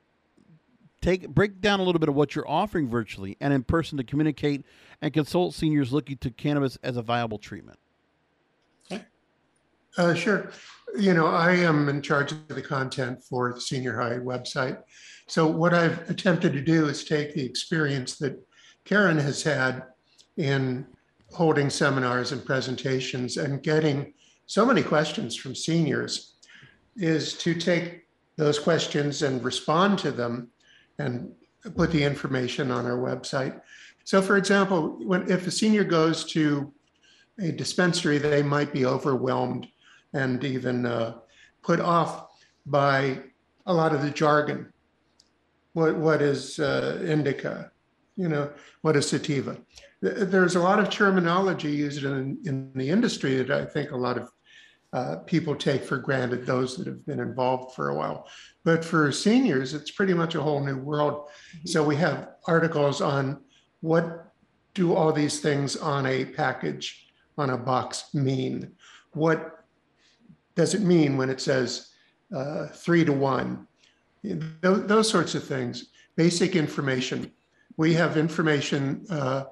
take 1.02 1.30
break 1.30 1.62
down 1.62 1.80
a 1.80 1.84
little 1.84 2.00
bit 2.00 2.10
of 2.10 2.16
what 2.16 2.36
you're 2.36 2.50
offering 2.50 2.90
virtually 2.90 3.38
and 3.40 3.54
in 3.54 3.64
person 3.64 3.98
to 3.98 4.04
communicate 4.04 4.66
and 5.02 5.14
consult 5.14 5.54
seniors 5.54 5.94
looking 5.94 6.18
to 6.18 6.30
cannabis 6.32 6.78
as 6.84 6.98
a 6.98 7.02
viable 7.02 7.38
treatment. 7.38 7.80
Uh, 9.98 10.14
sure. 10.14 10.52
You 10.98 11.14
know, 11.14 11.28
I 11.28 11.54
am 11.54 11.90
in 11.90 12.02
charge 12.02 12.32
of 12.32 12.48
the 12.48 12.62
content 12.62 13.24
for 13.24 13.52
the 13.54 13.60
senior 13.60 14.00
high 14.00 14.18
website. 14.20 14.82
So, 15.28 15.48
what 15.48 15.74
I've 15.74 16.10
attempted 16.10 16.54
to 16.54 16.62
do 16.62 16.88
is 16.88 17.04
take 17.04 17.34
the 17.34 17.44
experience 17.44 18.18
that 18.20 18.40
Karen 18.86 19.18
has 19.18 19.44
had 19.44 19.84
in 20.38 20.86
holding 21.34 21.70
seminars 21.70 22.32
and 22.32 22.46
presentations 22.46 23.38
and 23.38 23.62
getting 23.62 24.14
so 24.46 24.66
many 24.66 24.82
questions 24.82 25.36
from 25.36 25.56
seniors 25.56 26.36
is 26.96 27.34
to 27.40 27.54
take 27.54 28.06
those 28.38 28.60
questions 28.60 29.24
and 29.24 29.44
respond 29.44 30.00
to 30.00 30.12
them 30.12 30.50
and 31.00 31.32
put 31.76 31.92
the 31.92 32.04
information 32.04 32.72
on 32.72 32.86
our 32.86 32.98
website. 32.98 33.60
So, 34.06 34.22
for 34.22 34.38
example, 34.38 35.00
when 35.06 35.30
if 35.30 35.48
a 35.48 35.52
senior 35.52 35.84
goes 35.84 36.24
to 36.32 36.72
a 37.40 37.52
dispensary, 37.52 38.20
they 38.20 38.42
might 38.42 38.72
be 38.72 38.86
overwhelmed 38.86 39.68
and 40.14 40.44
even 40.44 40.86
uh, 40.86 41.16
put 41.62 41.80
off 41.80 42.28
by 42.66 43.20
a 43.66 43.74
lot 43.74 43.94
of 43.94 44.02
the 44.02 44.10
jargon. 44.10 44.72
What 45.74 45.96
what 45.98 46.22
is 46.22 46.60
uh, 46.60 47.00
indica? 47.04 47.72
You 48.16 48.30
know, 48.30 48.52
what 48.82 48.96
is 48.96 49.10
sativa? 49.10 49.58
There's 50.02 50.56
a 50.56 50.62
lot 50.62 50.80
of 50.80 50.90
terminology 50.90 51.72
used 51.72 52.04
in 52.04 52.38
in 52.46 52.72
the 52.74 52.90
industry 52.90 53.36
that 53.36 53.52
I 53.52 53.66
think 53.66 53.92
a 53.92 53.98
lot 53.98 54.18
of 54.18 54.32
uh, 54.94 55.18
people 55.26 55.56
take 55.56 55.84
for 55.84 55.98
granted. 55.98 56.46
Those 56.46 56.78
that 56.78 56.88
have 56.88 57.06
been 57.06 57.20
involved 57.20 57.76
for 57.76 57.90
a 57.90 57.96
while, 57.96 58.28
but 58.64 58.84
for 58.84 59.12
seniors, 59.12 59.74
it's 59.74 59.92
pretty 59.92 60.14
much 60.14 60.36
a 60.36 60.42
whole 60.42 60.64
new 60.64 60.78
world. 60.78 61.30
So 61.66 61.84
we 61.84 61.96
have 61.98 62.30
articles 62.48 63.02
on 63.02 63.42
what 63.82 64.32
do 64.74 64.96
all 64.96 65.12
these 65.12 65.40
things 65.40 65.76
on 65.76 66.06
a 66.06 66.26
package 66.26 67.08
on 67.38 67.50
a 67.52 67.58
box 67.58 68.14
mean? 68.14 68.72
What 69.14 69.57
does 70.58 70.74
it 70.74 70.82
mean 70.82 71.16
when 71.16 71.30
it 71.30 71.40
says 71.40 71.92
uh, 72.36 72.68
three 72.68 73.06
to 73.06 73.14
one? 73.14 73.68
Those, 74.24 74.88
those, 74.88 75.10
sorts 75.10 75.36
of 75.36 75.44
things, 75.44 75.92
basic 76.16 76.56
information. 76.56 77.32
We 77.78 77.94
have 77.94 78.18
information 78.18 79.06
uh, 79.10 79.46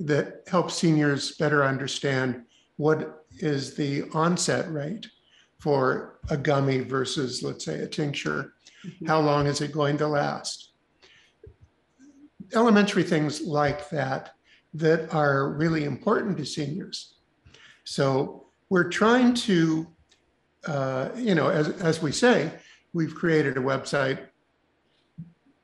that 0.00 0.42
helps 0.48 0.74
seniors 0.74 1.36
better 1.36 1.64
understand 1.64 2.42
what 2.76 3.24
is 3.38 3.76
the 3.76 4.02
onset 4.12 4.70
rate 4.70 5.06
for 5.60 6.18
a 6.28 6.36
gummy 6.36 6.80
versus, 6.80 7.42
let's 7.42 7.64
say, 7.64 7.80
a 7.80 7.86
tincture. 7.86 8.54
Mm-hmm. 8.84 9.06
How 9.06 9.20
long 9.20 9.46
is 9.46 9.60
it 9.60 9.72
going 9.72 9.96
to 9.98 10.08
last? 10.08 10.72
Elementary 12.52 13.04
things 13.04 13.42
like 13.42 13.88
that 13.90 14.34
that 14.74 15.14
are 15.14 15.52
really 15.52 15.84
important 15.84 16.36
to 16.38 16.44
seniors. 16.44 17.14
So 17.84 18.48
we're 18.70 18.90
trying 18.90 19.34
to, 19.34 19.86
uh, 20.68 21.10
you 21.16 21.34
know, 21.34 21.48
as, 21.48 21.68
as 21.80 22.02
we 22.02 22.12
say, 22.12 22.50
we've 22.92 23.14
created 23.14 23.56
a 23.56 23.60
website 23.60 24.18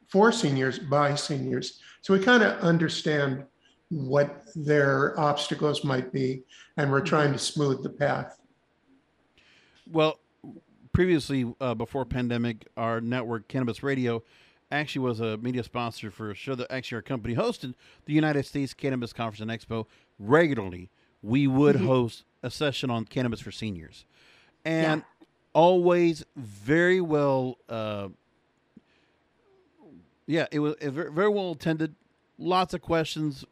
for 0.09 0.33
seniors 0.33 0.79
by 0.79 1.15
seniors. 1.15 1.81
So 2.03 2.15
we 2.15 2.21
kind 2.21 2.43
of 2.43 2.59
understand 2.61 3.45
what 3.91 4.43
their 4.55 5.19
obstacles 5.19 5.85
might 5.85 6.13
be, 6.13 6.43
and 6.77 6.91
we're 6.91 7.01
trying 7.01 7.33
to 7.33 7.39
smooth 7.39 7.83
the 7.83 7.91
path. 7.91 8.41
Well, 9.91 10.19
previously, 10.93 11.53
uh, 11.61 11.75
before 11.75 12.05
pandemic, 12.05 12.67
our 12.77 13.01
network, 13.01 13.49
Cannabis 13.49 13.83
Radio, 13.83 14.23
actually 14.71 15.07
was 15.07 15.21
a 15.21 15.37
media 15.39 15.63
sponsor 15.63 16.11
for 16.11 16.31
a 16.31 16.35
show 16.35 16.55
that 16.55 16.73
actually 16.73 16.97
our 16.97 17.03
company 17.03 17.35
hosted, 17.35 17.75
the 18.07 18.15
United 18.15 18.47
States 18.47 18.75
Cannabis 18.75 19.13
Conference 19.13 19.41
and 19.41 19.51
Expo, 19.51 19.87
regularly 20.19 20.91
we 21.25 21.47
would 21.47 21.77
mm-hmm. 21.77 21.87
host 21.87 22.25
a 22.43 22.51
session 22.51 22.91
on 22.91 23.07
cannabis 23.07 23.41
for 23.41 23.51
seniors, 23.51 24.05
and 24.65 25.03
yeah. 25.03 25.27
always 25.53 26.25
very 26.37 27.01
well. 27.01 27.59
Uh, 27.69 28.09
yeah, 30.27 30.47
it 30.51 30.59
was 30.59 30.75
very 30.81 31.29
well 31.29 31.53
attended. 31.53 31.95
Lots 32.39 32.75
of 32.75 32.83
questions, 32.83 33.45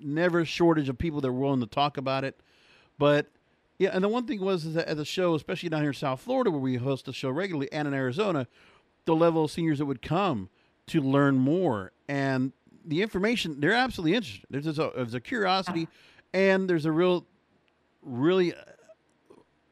never 0.00 0.40
a 0.40 0.44
shortage 0.44 0.88
of 0.88 0.98
people 0.98 1.20
that 1.20 1.32
were 1.32 1.40
willing 1.40 1.60
to 1.60 1.66
talk 1.66 1.96
about 1.96 2.24
it. 2.24 2.38
But 2.98 3.26
yeah, 3.78 3.90
and 3.92 4.02
the 4.02 4.08
one 4.08 4.26
thing 4.26 4.40
was 4.40 4.64
is 4.64 4.74
that 4.74 4.88
at 4.88 4.96
the 4.96 5.04
show, 5.04 5.34
especially 5.34 5.68
down 5.68 5.80
here 5.80 5.90
in 5.90 5.94
South 5.94 6.20
Florida, 6.20 6.50
where 6.50 6.60
we 6.60 6.76
host 6.76 7.06
the 7.06 7.12
show 7.12 7.30
regularly, 7.30 7.72
and 7.72 7.86
in 7.86 7.94
Arizona, 7.94 8.48
the 9.04 9.14
level 9.14 9.44
of 9.44 9.50
seniors 9.50 9.78
that 9.78 9.86
would 9.86 10.02
come 10.02 10.48
to 10.88 11.00
learn 11.00 11.36
more 11.36 11.92
and 12.08 12.52
the 12.84 13.02
information, 13.02 13.60
they're 13.60 13.74
absolutely 13.74 14.16
interested. 14.16 14.46
There's 14.50 14.78
a, 14.78 14.90
there's 14.96 15.14
a 15.14 15.20
curiosity 15.20 15.88
and 16.32 16.68
there's 16.68 16.86
a 16.86 16.92
real, 16.92 17.26
really 18.02 18.54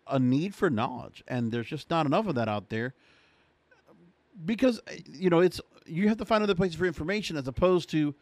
a 0.08 0.18
need 0.18 0.54
for 0.54 0.70
knowledge, 0.70 1.22
and 1.26 1.52
there's 1.52 1.66
just 1.66 1.90
not 1.90 2.06
enough 2.06 2.26
of 2.26 2.34
that 2.34 2.48
out 2.48 2.68
there. 2.68 2.94
Because 4.44 4.80
you 5.06 5.30
know, 5.30 5.40
it's 5.40 5.60
you 5.86 6.08
have 6.08 6.18
to 6.18 6.24
find 6.24 6.42
other 6.42 6.54
places 6.54 6.76
for 6.76 6.86
information 6.86 7.36
as 7.36 7.48
opposed 7.48 7.90
to 7.90 8.14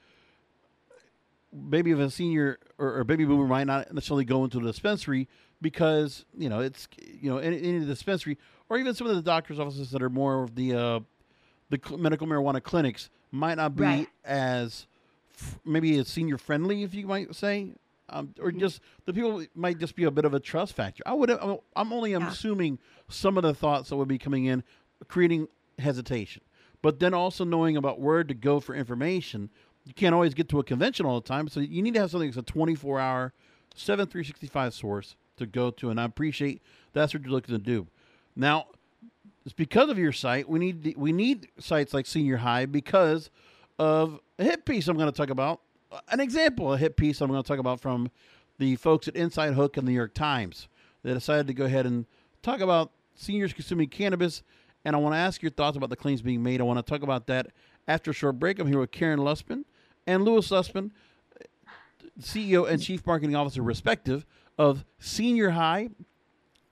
maybe 1.52 1.90
if 1.90 1.98
a 1.98 2.10
senior 2.10 2.58
or, 2.78 2.98
or 2.98 3.04
baby 3.04 3.24
boomer 3.24 3.46
might 3.46 3.66
not 3.66 3.92
necessarily 3.92 4.24
go 4.24 4.44
into 4.44 4.58
the 4.58 4.66
dispensary 4.66 5.28
because 5.60 6.24
you 6.36 6.48
know 6.48 6.60
it's 6.60 6.88
you 6.98 7.30
know 7.30 7.38
any, 7.38 7.58
any 7.58 7.84
dispensary 7.84 8.36
or 8.68 8.78
even 8.78 8.94
some 8.94 9.06
of 9.06 9.14
the 9.14 9.22
doctors' 9.22 9.58
offices 9.58 9.90
that 9.90 10.02
are 10.02 10.10
more 10.10 10.42
of 10.42 10.54
the 10.54 10.74
uh, 10.74 11.00
the 11.70 11.80
medical 11.96 12.26
marijuana 12.26 12.62
clinics 12.62 13.10
might 13.30 13.56
not 13.56 13.76
be 13.76 13.82
right. 13.82 14.08
as 14.24 14.86
f- 15.36 15.58
maybe 15.64 15.98
as 15.98 16.08
senior 16.08 16.38
friendly, 16.38 16.82
if 16.82 16.94
you 16.94 17.06
might 17.06 17.34
say, 17.34 17.72
um, 18.08 18.34
or 18.40 18.50
mm-hmm. 18.50 18.60
just 18.60 18.80
the 19.06 19.12
people 19.12 19.44
might 19.54 19.78
just 19.78 19.96
be 19.96 20.04
a 20.04 20.10
bit 20.10 20.24
of 20.24 20.34
a 20.34 20.40
trust 20.40 20.74
factor. 20.74 21.02
I 21.06 21.14
would. 21.14 21.30
I'm 21.30 21.92
only 21.92 22.12
yeah. 22.12 22.28
assuming 22.28 22.78
some 23.08 23.36
of 23.36 23.42
the 23.42 23.54
thoughts 23.54 23.88
that 23.88 23.96
would 23.96 24.08
be 24.08 24.18
coming 24.18 24.44
in, 24.46 24.62
creating 25.08 25.48
hesitation. 25.78 26.42
But 26.82 27.00
then 27.00 27.14
also 27.14 27.44
knowing 27.44 27.76
about 27.76 28.00
where 28.00 28.24
to 28.24 28.34
go 28.34 28.60
for 28.60 28.74
information. 28.74 29.50
You 29.86 29.94
can't 29.94 30.14
always 30.14 30.32
get 30.32 30.48
to 30.50 30.60
a 30.60 30.64
convention 30.64 31.04
all 31.04 31.20
the 31.20 31.26
time, 31.26 31.48
so 31.48 31.60
you 31.60 31.82
need 31.82 31.94
to 31.94 32.00
have 32.00 32.10
something 32.10 32.28
that's 32.28 32.38
a 32.38 32.42
24 32.42 33.00
hour, 33.00 33.32
7 33.74 34.06
365 34.06 34.72
source 34.72 35.16
to 35.36 35.46
go 35.46 35.70
to. 35.72 35.90
And 35.90 36.00
I 36.00 36.04
appreciate 36.04 36.62
that's 36.94 37.12
what 37.12 37.22
you're 37.22 37.32
looking 37.32 37.54
to 37.54 37.62
do. 37.62 37.86
Now, 38.34 38.66
it's 39.44 39.52
because 39.52 39.90
of 39.90 39.98
your 39.98 40.12
site. 40.12 40.48
We 40.48 40.58
need 40.58 40.94
we 40.96 41.12
need 41.12 41.48
sites 41.58 41.92
like 41.92 42.06
Senior 42.06 42.38
High 42.38 42.66
because 42.66 43.30
of 43.78 44.20
a 44.38 44.44
hit 44.44 44.64
piece 44.64 44.88
I'm 44.88 44.96
going 44.96 45.10
to 45.10 45.16
talk 45.16 45.30
about 45.30 45.60
an 46.08 46.20
example, 46.20 46.72
a 46.72 46.78
hit 46.78 46.96
piece 46.96 47.20
I'm 47.20 47.30
going 47.30 47.42
to 47.42 47.46
talk 47.46 47.58
about 47.58 47.80
from 47.80 48.10
the 48.58 48.76
folks 48.76 49.08
at 49.08 49.16
Inside 49.16 49.54
Hook 49.54 49.76
and 49.76 49.86
the 49.86 49.90
New 49.92 49.96
York 49.96 50.14
Times. 50.14 50.68
They 51.02 51.12
decided 51.12 51.46
to 51.48 51.54
go 51.54 51.64
ahead 51.64 51.86
and 51.86 52.06
talk 52.42 52.60
about 52.60 52.92
seniors 53.14 53.52
consuming 53.52 53.88
cannabis. 53.88 54.42
And 54.84 54.94
I 54.94 54.98
want 54.98 55.14
to 55.14 55.18
ask 55.18 55.42
your 55.42 55.50
thoughts 55.50 55.76
about 55.76 55.90
the 55.90 55.96
claims 55.96 56.22
being 56.22 56.42
made. 56.42 56.60
I 56.60 56.64
want 56.64 56.84
to 56.84 56.90
talk 56.90 57.02
about 57.02 57.26
that 57.26 57.48
after 57.88 58.10
a 58.10 58.14
short 58.14 58.38
break. 58.38 58.58
I'm 58.58 58.66
here 58.68 58.78
with 58.78 58.90
Karen 58.90 59.20
Lusman 59.20 59.64
and 60.06 60.24
Lewis 60.24 60.50
Lusman, 60.50 60.90
CEO 62.20 62.68
and 62.68 62.82
Chief 62.82 63.06
Marketing 63.06 63.34
Officer, 63.34 63.62
respective, 63.62 64.26
of 64.58 64.84
Senior 64.98 65.50
High. 65.50 65.90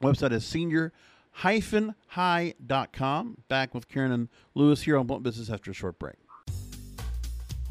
Website 0.03 0.33
is 0.33 0.45
senior-high.com. 0.45 0.93
Back 3.49 3.75
with 3.75 3.89
Karen 3.89 4.13
and 4.13 4.29
Lewis 4.55 4.83
here 4.83 4.97
on 4.97 5.07
Blunt 5.07 5.23
Business 5.23 5.51
after 5.51 5.71
a 5.71 5.75
short 5.75 5.99
break 5.99 6.22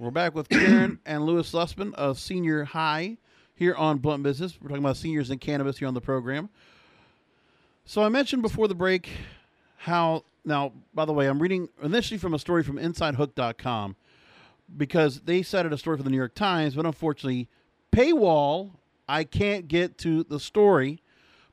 We're 0.00 0.12
back 0.12 0.32
with 0.32 0.48
Karen 0.48 1.00
and 1.06 1.26
Lewis 1.26 1.50
Sussman 1.50 1.92
of 1.94 2.20
Senior 2.20 2.62
High 2.62 3.16
here 3.56 3.74
on 3.74 3.98
Blunt 3.98 4.22
Business. 4.22 4.56
We're 4.60 4.68
talking 4.68 4.84
about 4.84 4.96
seniors 4.96 5.30
and 5.30 5.40
cannabis 5.40 5.76
here 5.76 5.88
on 5.88 5.94
the 5.94 6.00
program. 6.00 6.50
So 7.84 8.04
I 8.04 8.08
mentioned 8.08 8.42
before 8.42 8.68
the 8.68 8.76
break 8.76 9.08
how 9.78 10.22
now, 10.44 10.70
by 10.94 11.04
the 11.04 11.12
way, 11.12 11.26
I'm 11.26 11.42
reading 11.42 11.68
initially 11.82 12.16
from 12.16 12.32
a 12.32 12.38
story 12.38 12.62
from 12.62 12.76
InsideHook.com 12.76 13.96
because 14.76 15.22
they 15.22 15.42
cited 15.42 15.72
a 15.72 15.78
story 15.78 15.96
for 15.96 16.04
the 16.04 16.10
New 16.10 16.16
York 16.16 16.36
Times, 16.36 16.76
but 16.76 16.86
unfortunately, 16.86 17.48
paywall. 17.90 18.70
I 19.08 19.24
can't 19.24 19.66
get 19.66 19.98
to 19.98 20.22
the 20.22 20.38
story, 20.38 21.02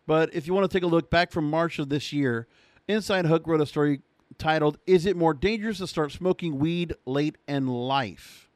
but 0.06 0.32
if 0.36 0.46
you 0.46 0.54
want 0.54 0.70
to 0.70 0.78
take 0.78 0.84
a 0.84 0.88
look 0.88 1.10
back 1.10 1.32
from 1.32 1.50
March 1.50 1.80
of 1.80 1.90
this 1.90 2.14
year, 2.14 2.46
Inside 2.88 3.25
Hook 3.25 3.48
wrote 3.48 3.62
a 3.62 3.66
story 3.66 4.02
titled 4.38 4.77
"Is 4.86 5.06
It 5.06 5.15
More 5.15 5.34
Dangerous 5.34 5.77
to 5.80 5.88
Start 5.88 6.12
Smoking 6.12 6.60
Weed 6.60 6.96
Late 7.06 7.38
in 7.48 7.68
Life?" 7.68 8.50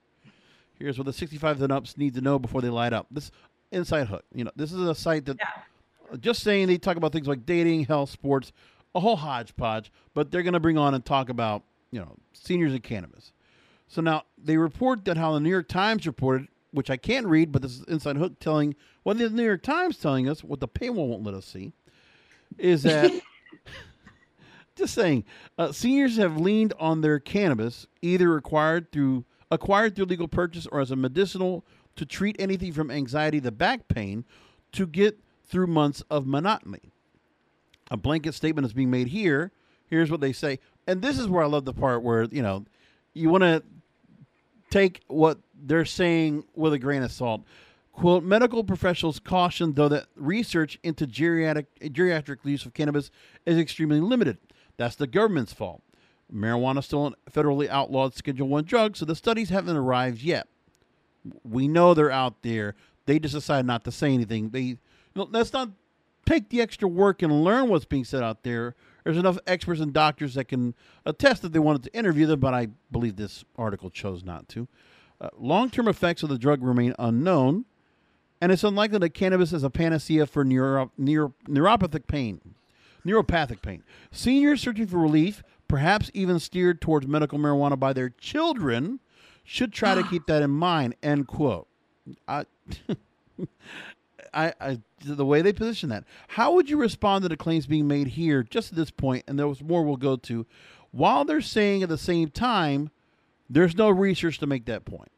Here's 0.77 0.97
what 0.97 1.05
the 1.05 1.13
65 1.13 1.61
and 1.61 1.71
ups 1.73 1.97
need 1.97 2.13
to 2.15 2.21
know 2.21 2.39
before 2.39 2.61
they 2.61 2.69
light 2.69 2.93
up. 2.93 3.07
This 3.11 3.31
Inside 3.71 4.07
Hook, 4.07 4.23
you 4.33 4.43
know, 4.43 4.51
this 4.55 4.71
is 4.71 4.79
a 4.87 4.95
site 4.95 5.25
that 5.25 5.37
Yeah. 5.39 6.17
just 6.21 6.41
saying 6.41 6.67
they 6.67 6.77
talk 6.77 6.97
about 6.97 7.11
things 7.11 7.27
like 7.27 7.45
dating, 7.45 7.85
health, 7.85 8.09
sports, 8.09 8.51
a 8.95 8.99
whole 8.99 9.17
hodgepodge, 9.17 9.91
but 10.13 10.31
they're 10.31 10.41
going 10.43 10.53
to 10.53 10.59
bring 10.59 10.77
on 10.77 10.95
and 10.95 11.05
talk 11.05 11.29
about, 11.29 11.63
you 11.91 11.99
know, 11.99 12.15
seniors 12.33 12.73
and 12.73 12.81
cannabis. 12.81 13.31
So 13.87 14.01
now 14.01 14.23
they 14.41 14.57
report 14.57 15.05
that 15.05 15.17
how 15.17 15.33
the 15.33 15.39
New 15.39 15.49
York 15.49 15.67
Times 15.67 16.07
reported, 16.07 16.47
which 16.71 16.89
I 16.89 16.97
can't 16.97 17.27
read, 17.27 17.51
but 17.51 17.61
this 17.61 17.73
is 17.73 17.83
Inside 17.83 18.15
Hook 18.17 18.39
telling 18.39 18.75
what 19.03 19.17
the 19.17 19.29
New 19.29 19.43
York 19.43 19.61
Times 19.63 19.97
telling 19.97 20.27
us, 20.29 20.43
what 20.43 20.59
the 20.61 20.67
paywall 20.67 21.07
won't 21.09 21.23
let 21.23 21.33
us 21.35 21.45
see, 21.45 21.73
is 22.57 22.83
that 22.83 23.11
just 24.79 24.93
saying 24.93 25.23
uh, 25.57 25.71
seniors 25.71 26.17
have 26.17 26.37
leaned 26.37 26.73
on 26.79 27.01
their 27.01 27.19
cannabis, 27.19 27.87
either 28.01 28.35
acquired 28.35 28.91
through 28.91 29.25
acquired 29.51 29.95
through 29.95 30.05
legal 30.05 30.27
purchase 30.27 30.67
or 30.67 30.79
as 30.79 30.91
a 30.91 30.95
medicinal 30.95 31.65
to 31.95 32.05
treat 32.05 32.35
anything 32.39 32.71
from 32.71 32.91
anxiety 32.91 33.41
to 33.41 33.51
back 33.51 33.87
pain, 33.87 34.23
to 34.71 34.85
get 34.85 35.19
through 35.45 35.67
months 35.67 36.03
of 36.09 36.25
monotony. 36.25 36.91
A 37.91 37.97
blanket 37.97 38.33
statement 38.33 38.65
is 38.65 38.73
being 38.73 38.91
made 38.91 39.07
here. 39.07 39.51
Here's 39.87 40.11
what 40.11 40.21
they 40.21 40.33
say, 40.33 40.59
and 40.85 41.01
this 41.01 41.17
is 41.17 41.27
where 41.27 41.43
I 41.43 41.47
love 41.47 41.65
the 41.65 41.73
part 41.73 42.03
where 42.03 42.23
you 42.23 42.41
know 42.41 42.65
you 43.13 43.29
want 43.29 43.43
to 43.43 43.63
take 44.69 45.01
what 45.07 45.39
they're 45.53 45.85
saying 45.85 46.45
with 46.55 46.73
a 46.73 46.79
grain 46.79 47.03
of 47.03 47.11
salt. 47.11 47.41
Quote, 47.91 48.23
medical 48.23 48.63
professionals 48.63 49.19
caution, 49.19 49.73
though, 49.73 49.89
that 49.89 50.05
research 50.15 50.79
into 50.83 51.05
geriatric, 51.05 51.65
geriatric 51.81 52.37
use 52.45 52.65
of 52.65 52.73
cannabis 52.73 53.11
is 53.45 53.57
extremely 53.57 53.99
limited. 53.99 54.37
That's 54.79 54.95
the 54.95 55.07
government's 55.07 55.51
fault. 55.51 55.83
Marijuana 56.33 56.79
is 56.79 56.85
still 56.85 57.07
a 57.07 57.31
federally 57.31 57.67
outlawed 57.67 58.15
Schedule 58.15 58.47
One 58.47 58.63
drug, 58.63 58.95
so 58.95 59.03
the 59.03 59.13
studies 59.13 59.49
haven't 59.49 59.75
arrived 59.75 60.21
yet. 60.21 60.47
We 61.43 61.67
know 61.67 61.93
they're 61.93 62.09
out 62.09 62.43
there. 62.43 62.75
They 63.05 63.19
just 63.19 63.33
decide 63.33 63.65
not 63.65 63.83
to 63.83 63.91
say 63.91 64.13
anything. 64.13 64.51
They, 64.51 64.77
let's 65.15 65.51
not 65.51 65.71
take 66.25 66.47
the 66.47 66.61
extra 66.61 66.87
work 66.87 67.21
and 67.21 67.43
learn 67.43 67.67
what's 67.67 67.83
being 67.83 68.05
said 68.05 68.23
out 68.23 68.43
there. 68.43 68.73
There's 69.03 69.17
enough 69.17 69.37
experts 69.45 69.81
and 69.81 69.91
doctors 69.91 70.35
that 70.35 70.45
can 70.45 70.75
attest 71.05 71.41
that 71.41 71.51
they 71.51 71.59
wanted 71.59 71.83
to 71.83 71.93
interview 71.93 72.25
them, 72.25 72.39
but 72.39 72.53
I 72.53 72.69
believe 72.89 73.17
this 73.17 73.43
article 73.57 73.89
chose 73.89 74.23
not 74.23 74.47
to. 74.49 74.69
Uh, 75.19 75.27
Long 75.37 75.69
term 75.69 75.89
effects 75.89 76.23
of 76.23 76.29
the 76.29 76.37
drug 76.37 76.63
remain 76.63 76.95
unknown, 76.97 77.65
and 78.39 78.49
it's 78.49 78.63
unlikely 78.63 78.99
that 78.99 79.09
cannabis 79.09 79.51
is 79.51 79.63
a 79.63 79.69
panacea 79.69 80.25
for 80.25 80.45
neuro, 80.45 80.89
neuro, 80.97 81.33
neuropathic 81.49 82.07
pain. 82.07 82.39
Neuropathic 83.05 83.61
pain. 83.61 83.83
Seniors 84.11 84.61
searching 84.61 84.87
for 84.87 84.97
relief, 84.97 85.43
perhaps 85.67 86.11
even 86.13 86.39
steered 86.39 86.81
towards 86.81 87.07
medical 87.07 87.39
marijuana 87.39 87.79
by 87.79 87.93
their 87.93 88.09
children, 88.09 88.99
should 89.43 89.73
try 89.73 89.95
to 89.95 90.03
keep 90.09 90.25
that 90.27 90.41
in 90.41 90.51
mind. 90.51 90.95
End 91.01 91.27
quote. 91.27 91.67
I, 92.27 92.45
I, 94.33 94.53
I, 94.59 94.79
the 95.03 95.25
way 95.25 95.41
they 95.41 95.53
position 95.53 95.89
that. 95.89 96.03
How 96.29 96.53
would 96.53 96.69
you 96.69 96.77
respond 96.77 97.23
to 97.23 97.29
the 97.29 97.37
claims 97.37 97.67
being 97.67 97.87
made 97.87 98.07
here, 98.07 98.43
just 98.43 98.71
at 98.71 98.77
this 98.77 98.91
point, 98.91 99.23
and 99.27 99.37
there 99.37 99.47
was 99.47 99.63
more 99.63 99.83
we'll 99.83 99.97
go 99.97 100.15
to, 100.15 100.45
while 100.91 101.25
they're 101.25 101.41
saying 101.41 101.83
at 101.83 101.89
the 101.89 101.97
same 101.97 102.29
time, 102.29 102.89
there's 103.49 103.75
no 103.75 103.89
research 103.89 104.39
to 104.39 104.47
make 104.47 104.65
that 104.65 104.85
point. 104.85 105.11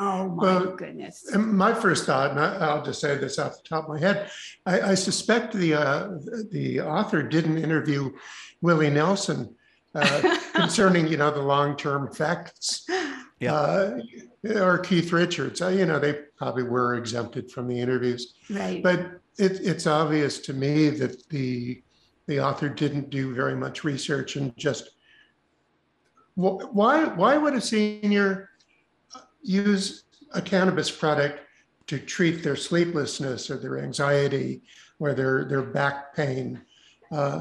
Oh, 0.00 0.28
my 0.28 0.42
Well, 0.42 0.76
goodness. 0.76 1.26
And 1.32 1.54
my 1.56 1.74
first 1.74 2.06
thought, 2.06 2.30
and 2.30 2.38
I- 2.40 2.56
I'll 2.56 2.84
just 2.84 3.00
say 3.00 3.16
this 3.18 3.38
off 3.38 3.56
the 3.62 3.68
top 3.68 3.84
of 3.84 3.90
my 3.90 3.98
head, 3.98 4.30
I, 4.64 4.80
I 4.80 4.94
suspect 4.94 5.54
the 5.54 5.74
uh, 5.74 6.08
the 6.50 6.80
author 6.80 7.22
didn't 7.22 7.58
interview 7.58 8.10
Willie 8.60 8.90
Nelson 8.90 9.54
uh, 9.94 10.36
concerning, 10.54 11.08
you 11.08 11.16
know, 11.16 11.30
the 11.32 11.42
long 11.42 11.76
term 11.76 12.06
effects, 12.06 12.86
Yeah. 13.40 13.54
uh, 13.54 13.98
or 14.54 14.78
Keith 14.78 15.12
Richards. 15.12 15.60
Uh, 15.60 15.68
you 15.68 15.84
know, 15.86 15.98
they 15.98 16.20
probably 16.36 16.62
were 16.62 16.94
exempted 16.94 17.50
from 17.50 17.66
the 17.66 17.80
interviews, 17.80 18.34
Right. 18.50 18.82
but 18.82 19.00
it, 19.36 19.60
it's 19.62 19.86
obvious 19.86 20.38
to 20.40 20.52
me 20.52 20.90
that 20.90 21.28
the 21.28 21.82
the 22.28 22.40
author 22.40 22.68
didn't 22.68 23.08
do 23.10 23.34
very 23.34 23.56
much 23.56 23.82
research 23.84 24.36
and 24.36 24.54
just 24.56 24.90
wh- 26.36 26.62
why 26.72 27.04
why 27.04 27.36
would 27.38 27.54
a 27.54 27.60
senior 27.60 28.50
use 29.42 30.04
a 30.34 30.42
cannabis 30.42 30.90
product 30.90 31.40
to 31.86 31.98
treat 31.98 32.42
their 32.42 32.56
sleeplessness 32.56 33.50
or 33.50 33.56
their 33.56 33.78
anxiety 33.82 34.62
or 34.98 35.14
their 35.14 35.44
their 35.44 35.62
back 35.62 36.14
pain 36.14 36.60
uh, 37.10 37.40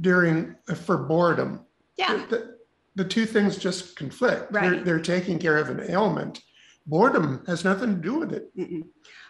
during 0.00 0.54
for 0.74 0.98
boredom. 0.98 1.60
Yeah. 1.96 2.24
The, 2.30 2.56
the 2.94 3.04
two 3.04 3.26
things 3.26 3.56
just 3.58 3.96
conflict. 3.96 4.52
They're, 4.52 4.62
Right. 4.62 4.84
they're 4.84 5.00
taking 5.00 5.38
care 5.38 5.58
of 5.58 5.68
an 5.70 5.90
ailment. 5.90 6.42
Boredom 6.86 7.42
has 7.46 7.64
nothing 7.64 7.96
to 7.96 8.00
do 8.00 8.14
with 8.20 8.32
it. 8.32 8.56
Mm-mm. 8.56 8.84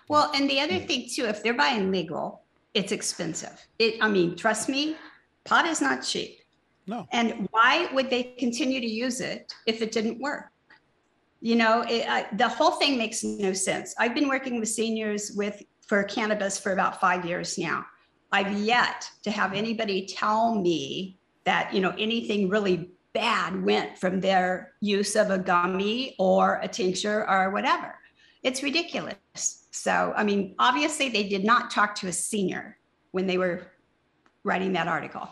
Well, 0.09 0.31
and 0.35 0.49
the 0.49 0.61
other 0.61 0.79
thing 0.79 1.09
too, 1.13 1.25
if 1.27 1.43
they're 1.43 1.55
buying 1.55 1.91
legal, 1.91 2.43
it's 2.75 2.93
expensive. 2.93 3.67
It, 3.79 4.03
I 4.03 4.09
mean, 4.09 4.37
trust 4.37 4.69
me, 4.69 4.97
pot 5.45 5.67
is 5.67 5.81
not 5.81 6.03
cheap. 6.03 6.39
No. 6.87 7.07
And 7.13 7.49
why 7.53 7.89
would 7.93 8.11
they 8.11 8.35
continue 8.39 8.81
to 8.81 8.87
use 8.87 9.21
it 9.21 9.55
if 9.67 9.83
it 9.83 9.93
didn't 9.93 10.19
work? 10.21 10.51
You 11.41 11.57
know, 11.57 11.83
it, 11.89 12.07
I, 12.09 12.27
the 12.35 12.49
whole 12.49 12.73
thing 12.73 12.99
makes 12.99 13.25
no 13.25 13.53
sense. 13.53 13.95
I've 13.99 14.15
been 14.15 14.29
working 14.29 14.61
with 14.61 14.69
seniors 14.69 15.33
with 15.35 15.63
for 15.87 16.05
cannabis 16.05 16.59
for 16.59 16.73
about 16.73 17.01
five 17.01 17.25
years 17.25 17.59
now. 17.59 17.85
I've 18.31 18.59
yet 18.59 19.11
to 19.25 19.31
have 19.31 19.55
anybody 19.55 20.07
tell 20.07 20.55
me 20.55 21.19
that 21.45 21.73
you 21.75 21.81
know 21.81 21.95
anything 21.99 22.49
really 22.49 22.91
bad 23.13 23.61
went 23.65 23.99
from 23.99 24.21
their 24.21 24.73
use 24.81 25.17
of 25.17 25.31
a 25.31 25.39
gummy 25.39 26.15
or 26.19 26.61
a 26.63 26.69
tincture 26.69 27.29
or 27.29 27.51
whatever. 27.51 27.97
It's 28.43 28.63
ridiculous. 28.63 29.17
So, 29.73 30.13
I 30.17 30.25
mean, 30.25 30.55
obviously, 30.59 31.09
they 31.09 31.29
did 31.29 31.45
not 31.45 31.71
talk 31.71 31.95
to 31.97 32.09
a 32.09 32.13
senior 32.13 32.79
when 33.13 33.27
they 33.27 33.39
were 33.39 33.63
writing 34.45 34.73
that 34.75 34.89
article. 34.89 35.29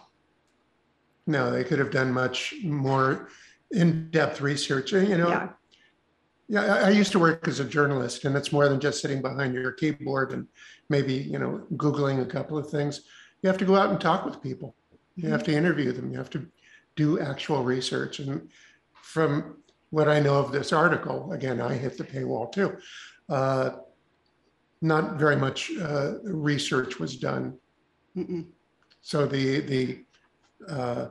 No, 1.27 1.51
they 1.51 1.65
could 1.65 1.79
have 1.79 1.91
done 1.91 2.11
much 2.13 2.55
more 2.65 3.29
in-depth 3.71 4.41
research. 4.41 4.93
You 4.93 5.19
know, 5.19 5.29
Yeah. 5.29 5.49
Yeah, 6.51 6.63
I, 6.63 6.91
used 6.91 7.13
to 7.13 7.19
work 7.19 7.47
as 7.47 7.61
a 7.61 7.65
journalist, 7.65 8.25
and 8.25 8.35
it's 8.35 8.53
more 8.53 8.71
than 8.71 8.81
just 8.81 9.03
sitting 9.03 9.21
behind 9.21 9.53
your 9.53 9.73
keyboard 9.73 10.33
and 10.33 10.47
maybe 10.89 11.13
you 11.13 11.39
know 11.39 11.67
googling 11.75 12.23
a 12.23 12.27
couple 12.27 12.57
of 12.57 12.71
things. 12.71 13.03
You 13.43 13.49
have 13.49 13.59
to 13.59 13.67
go 13.67 13.77
out 13.77 13.91
and 13.91 14.01
talk 14.01 14.25
with 14.25 14.43
people. 14.43 14.75
You 15.17 15.29
have 15.31 15.43
to 15.45 15.53
interview 15.53 15.93
them. 15.93 16.11
You 16.11 16.19
have 16.19 16.31
to 16.31 16.47
do 16.97 17.21
actual 17.21 17.65
research. 17.65 18.21
And 18.21 18.49
from 19.03 19.59
what 19.91 20.09
I 20.09 20.21
know 20.21 20.37
of 20.37 20.53
this 20.53 20.73
article, 20.73 21.33
again, 21.33 21.61
I 21.61 21.75
hit 21.75 21.99
the 21.99 22.05
paywall 22.05 22.51
too. 22.51 22.77
Uh, 23.29 23.71
not 24.81 25.17
very 25.17 25.37
much 25.37 25.71
uh, 25.83 26.15
research 26.23 26.99
was 26.99 27.17
done. 27.17 27.59
Mm-mm. 28.17 28.47
So 29.03 29.27
the 29.27 29.61
the 29.61 30.05
uh, 30.69 31.09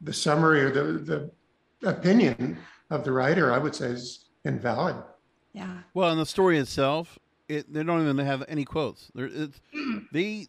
the 0.00 0.12
summary 0.12 0.62
or 0.62 0.70
the 0.70 1.30
the 1.82 1.88
opinion 1.88 2.58
of 2.90 3.04
the 3.04 3.12
writer, 3.12 3.52
I 3.52 3.58
would 3.58 3.74
say, 3.74 3.86
is 3.86 4.29
invalid. 4.44 4.96
Yeah. 5.52 5.78
Well, 5.94 6.10
in 6.12 6.18
the 6.18 6.26
story 6.26 6.58
itself, 6.58 7.18
it 7.48 7.72
they 7.72 7.82
don't 7.82 8.02
even 8.02 8.18
have 8.18 8.44
any 8.48 8.64
quotes. 8.64 9.10
There, 9.14 9.28
it's 9.32 9.60
they, 10.12 10.46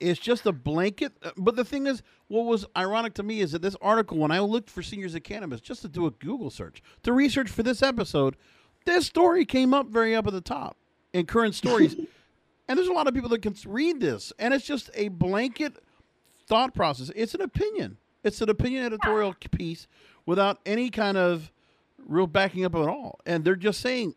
it's 0.00 0.20
just 0.20 0.44
a 0.46 0.52
blanket. 0.52 1.12
uh, 1.22 1.30
But 1.36 1.56
the 1.56 1.64
thing 1.64 1.86
is, 1.86 2.02
what 2.28 2.44
was 2.44 2.66
ironic 2.76 3.14
to 3.14 3.22
me 3.22 3.40
is 3.40 3.52
that 3.52 3.62
this 3.62 3.76
article, 3.80 4.18
when 4.18 4.30
I 4.30 4.40
looked 4.40 4.68
for 4.68 4.82
seniors 4.82 5.14
at 5.14 5.24
cannabis, 5.24 5.60
just 5.60 5.82
to 5.82 5.88
do 5.88 6.06
a 6.06 6.10
Google 6.10 6.50
search 6.50 6.82
to 7.04 7.12
research 7.12 7.48
for 7.50 7.62
this 7.62 7.82
episode, 7.82 8.36
this 8.84 9.06
story 9.06 9.44
came 9.44 9.72
up 9.72 9.88
very 9.88 10.14
up 10.14 10.26
at 10.26 10.32
the 10.32 10.40
top 10.40 10.76
in 11.12 11.24
current 11.26 11.54
stories, 11.54 11.94
and 12.68 12.78
there's 12.78 12.88
a 12.88 12.92
lot 12.92 13.06
of 13.08 13.14
people 13.14 13.30
that 13.30 13.42
can 13.42 13.54
read 13.66 14.00
this, 14.00 14.32
and 14.38 14.52
it's 14.52 14.66
just 14.66 14.90
a 14.94 15.08
blanket 15.08 15.78
thought 16.46 16.74
process. 16.74 17.10
It's 17.16 17.34
an 17.34 17.40
opinion. 17.40 17.96
It's 18.22 18.40
an 18.40 18.50
opinion 18.50 18.84
editorial 18.84 19.34
piece 19.52 19.86
without 20.26 20.58
any 20.66 20.90
kind 20.90 21.16
of 21.16 21.50
real 22.06 22.26
backing 22.26 22.64
up 22.64 22.74
at 22.74 22.88
all. 22.88 23.20
And 23.26 23.44
they're 23.44 23.56
just 23.56 23.80
saying, 23.80 24.14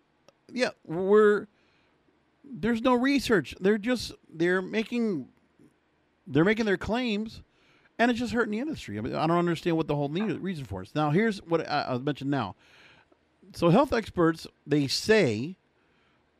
yeah, 0.51 0.69
we're 0.85 1.47
there's 2.43 2.81
no 2.81 2.93
research. 2.93 3.55
They're 3.59 3.77
just 3.77 4.13
they're 4.33 4.61
making 4.61 5.27
they're 6.27 6.45
making 6.45 6.65
their 6.65 6.77
claims 6.77 7.41
and 7.97 8.09
it's 8.09 8.19
just 8.19 8.33
hurting 8.33 8.51
the 8.51 8.59
industry. 8.59 8.97
I 8.97 9.01
mean, 9.01 9.13
I 9.13 9.27
don't 9.27 9.37
understand 9.37 9.75
what 9.75 9.87
the 9.87 9.95
whole 9.95 10.09
need, 10.09 10.31
reason 10.39 10.65
for 10.65 10.81
it. 10.81 10.89
Now, 10.95 11.09
here's 11.09 11.39
what 11.43 11.69
I, 11.69 11.85
I 11.89 11.97
mentioned 11.97 12.31
now. 12.31 12.55
so 13.53 13.69
health 13.69 13.91
experts 13.91 14.47
they 14.65 14.87
say 14.87 15.57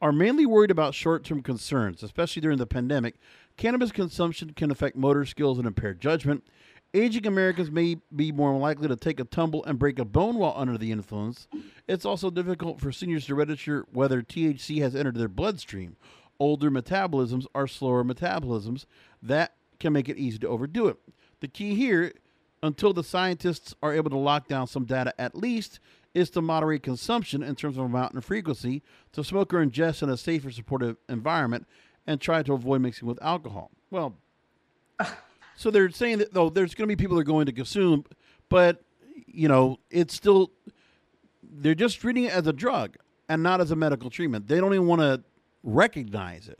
are 0.01 0.13
mainly 0.13 0.45
worried 0.45 0.71
about 0.71 0.95
short-term 0.95 1.43
concerns, 1.43 2.01
especially 2.01 2.41
during 2.41 2.57
the 2.57 2.65
pandemic. 2.65 3.15
Cannabis 3.57 3.91
consumption 3.91 4.53
can 4.53 4.71
affect 4.71 4.95
motor 4.95 5.25
skills 5.25 5.57
and 5.57 5.67
impair 5.67 5.93
judgment. 5.93 6.45
Aging 6.93 7.27
Americans 7.27 7.69
may 7.69 7.97
be 8.15 8.31
more 8.31 8.57
likely 8.57 8.87
to 8.87 8.95
take 8.95 9.19
a 9.19 9.23
tumble 9.23 9.63
and 9.65 9.77
break 9.77 9.99
a 9.99 10.05
bone 10.05 10.37
while 10.37 10.55
under 10.55 10.77
the 10.77 10.91
influence. 10.91 11.47
It's 11.87 12.05
also 12.05 12.31
difficult 12.31 12.79
for 12.79 12.91
seniors 12.91 13.27
to 13.27 13.35
register 13.35 13.85
whether 13.91 14.23
THC 14.23 14.81
has 14.81 14.95
entered 14.95 15.15
their 15.15 15.27
bloodstream. 15.27 15.97
Older 16.39 16.71
metabolisms 16.71 17.45
are 17.53 17.67
slower 17.67 18.03
metabolisms. 18.03 18.85
That 19.21 19.53
can 19.79 19.93
make 19.93 20.09
it 20.09 20.17
easy 20.17 20.39
to 20.39 20.47
overdo 20.47 20.87
it. 20.87 20.97
The 21.41 21.47
key 21.47 21.75
here, 21.75 22.13
until 22.63 22.91
the 22.93 23.03
scientists 23.03 23.75
are 23.83 23.93
able 23.93 24.09
to 24.09 24.17
lock 24.17 24.47
down 24.47 24.65
some 24.65 24.85
data 24.85 25.13
at 25.21 25.35
least, 25.35 25.79
is 26.15 26.31
to 26.31 26.41
moderate 26.41 26.81
consumption 26.81 27.43
in 27.43 27.55
terms 27.55 27.77
of 27.77 27.85
amount 27.85 28.13
and 28.13 28.25
frequency 28.25 28.81
so 29.13 29.21
smoker 29.21 29.63
ingest 29.63 30.01
in 30.01 30.09
a 30.09 30.17
safer, 30.17 30.49
supportive 30.49 30.97
environment 31.07 31.67
and 32.07 32.19
try 32.19 32.41
to 32.41 32.53
avoid 32.53 32.81
mixing 32.81 33.07
with 33.07 33.21
alcohol. 33.21 33.69
Well, 33.91 34.15
so 35.59 35.69
they're 35.69 35.89
saying 35.89 36.19
that 36.19 36.33
though 36.33 36.49
there's 36.49 36.73
going 36.73 36.87
to 36.87 36.95
be 36.95 36.95
people 36.95 37.17
that 37.17 37.21
are 37.21 37.25
going 37.25 37.45
to 37.45 37.51
consume, 37.51 38.05
but 38.47 38.81
you 39.27 39.49
know 39.49 39.77
it's 39.91 40.13
still 40.13 40.51
they're 41.43 41.75
just 41.75 41.99
treating 41.99 42.23
it 42.23 42.31
as 42.31 42.47
a 42.47 42.53
drug 42.53 42.95
and 43.27 43.43
not 43.43 43.59
as 43.59 43.71
a 43.71 43.75
medical 43.75 44.09
treatment. 44.09 44.47
They 44.47 44.61
don't 44.61 44.73
even 44.73 44.87
want 44.87 45.01
to 45.01 45.21
recognize 45.63 46.47
it. 46.47 46.59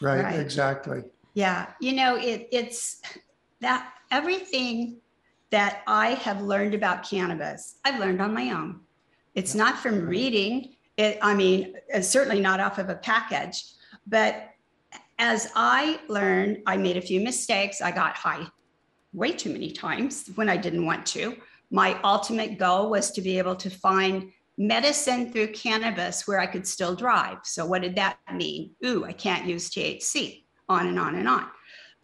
Right, 0.00 0.22
Right. 0.22 0.38
exactly. 0.38 1.02
Yeah, 1.34 1.66
you 1.80 1.92
know, 1.94 2.16
it, 2.16 2.48
it's 2.52 3.02
that 3.60 3.92
everything 4.12 4.98
that 5.50 5.82
I 5.88 6.10
have 6.10 6.40
learned 6.40 6.74
about 6.74 7.02
cannabis, 7.02 7.78
I've 7.84 7.98
learned 7.98 8.22
on 8.22 8.32
my 8.32 8.52
own. 8.52 8.78
It's 9.34 9.56
not 9.56 9.76
from 9.76 10.06
reading 10.06 10.76
it. 10.96 11.18
I 11.20 11.34
mean, 11.34 11.74
it's 11.88 12.08
certainly 12.08 12.40
not 12.40 12.60
off 12.60 12.78
of 12.78 12.90
a 12.90 12.94
package, 12.94 13.64
but 14.06 14.47
as 15.18 15.50
I 15.54 16.00
learned, 16.08 16.62
I 16.66 16.76
made 16.76 16.96
a 16.96 17.02
few 17.02 17.20
mistakes. 17.20 17.80
I 17.80 17.90
got 17.90 18.14
high 18.14 18.46
way 19.12 19.32
too 19.32 19.50
many 19.50 19.72
times 19.72 20.30
when 20.34 20.48
I 20.48 20.56
didn't 20.56 20.84
want 20.84 21.04
to. 21.06 21.36
My 21.70 22.00
ultimate 22.02 22.58
goal 22.58 22.90
was 22.90 23.10
to 23.12 23.20
be 23.20 23.38
able 23.38 23.56
to 23.56 23.70
find 23.70 24.30
medicine 24.56 25.32
through 25.32 25.48
cannabis 25.48 26.26
where 26.26 26.40
I 26.40 26.46
could 26.46 26.66
still 26.66 26.94
drive. 26.94 27.38
So, 27.44 27.66
what 27.66 27.82
did 27.82 27.96
that 27.96 28.18
mean? 28.32 28.72
Ooh, 28.84 29.04
I 29.04 29.12
can't 29.12 29.46
use 29.46 29.70
THC, 29.70 30.44
on 30.68 30.86
and 30.86 30.98
on 30.98 31.16
and 31.16 31.28
on. 31.28 31.46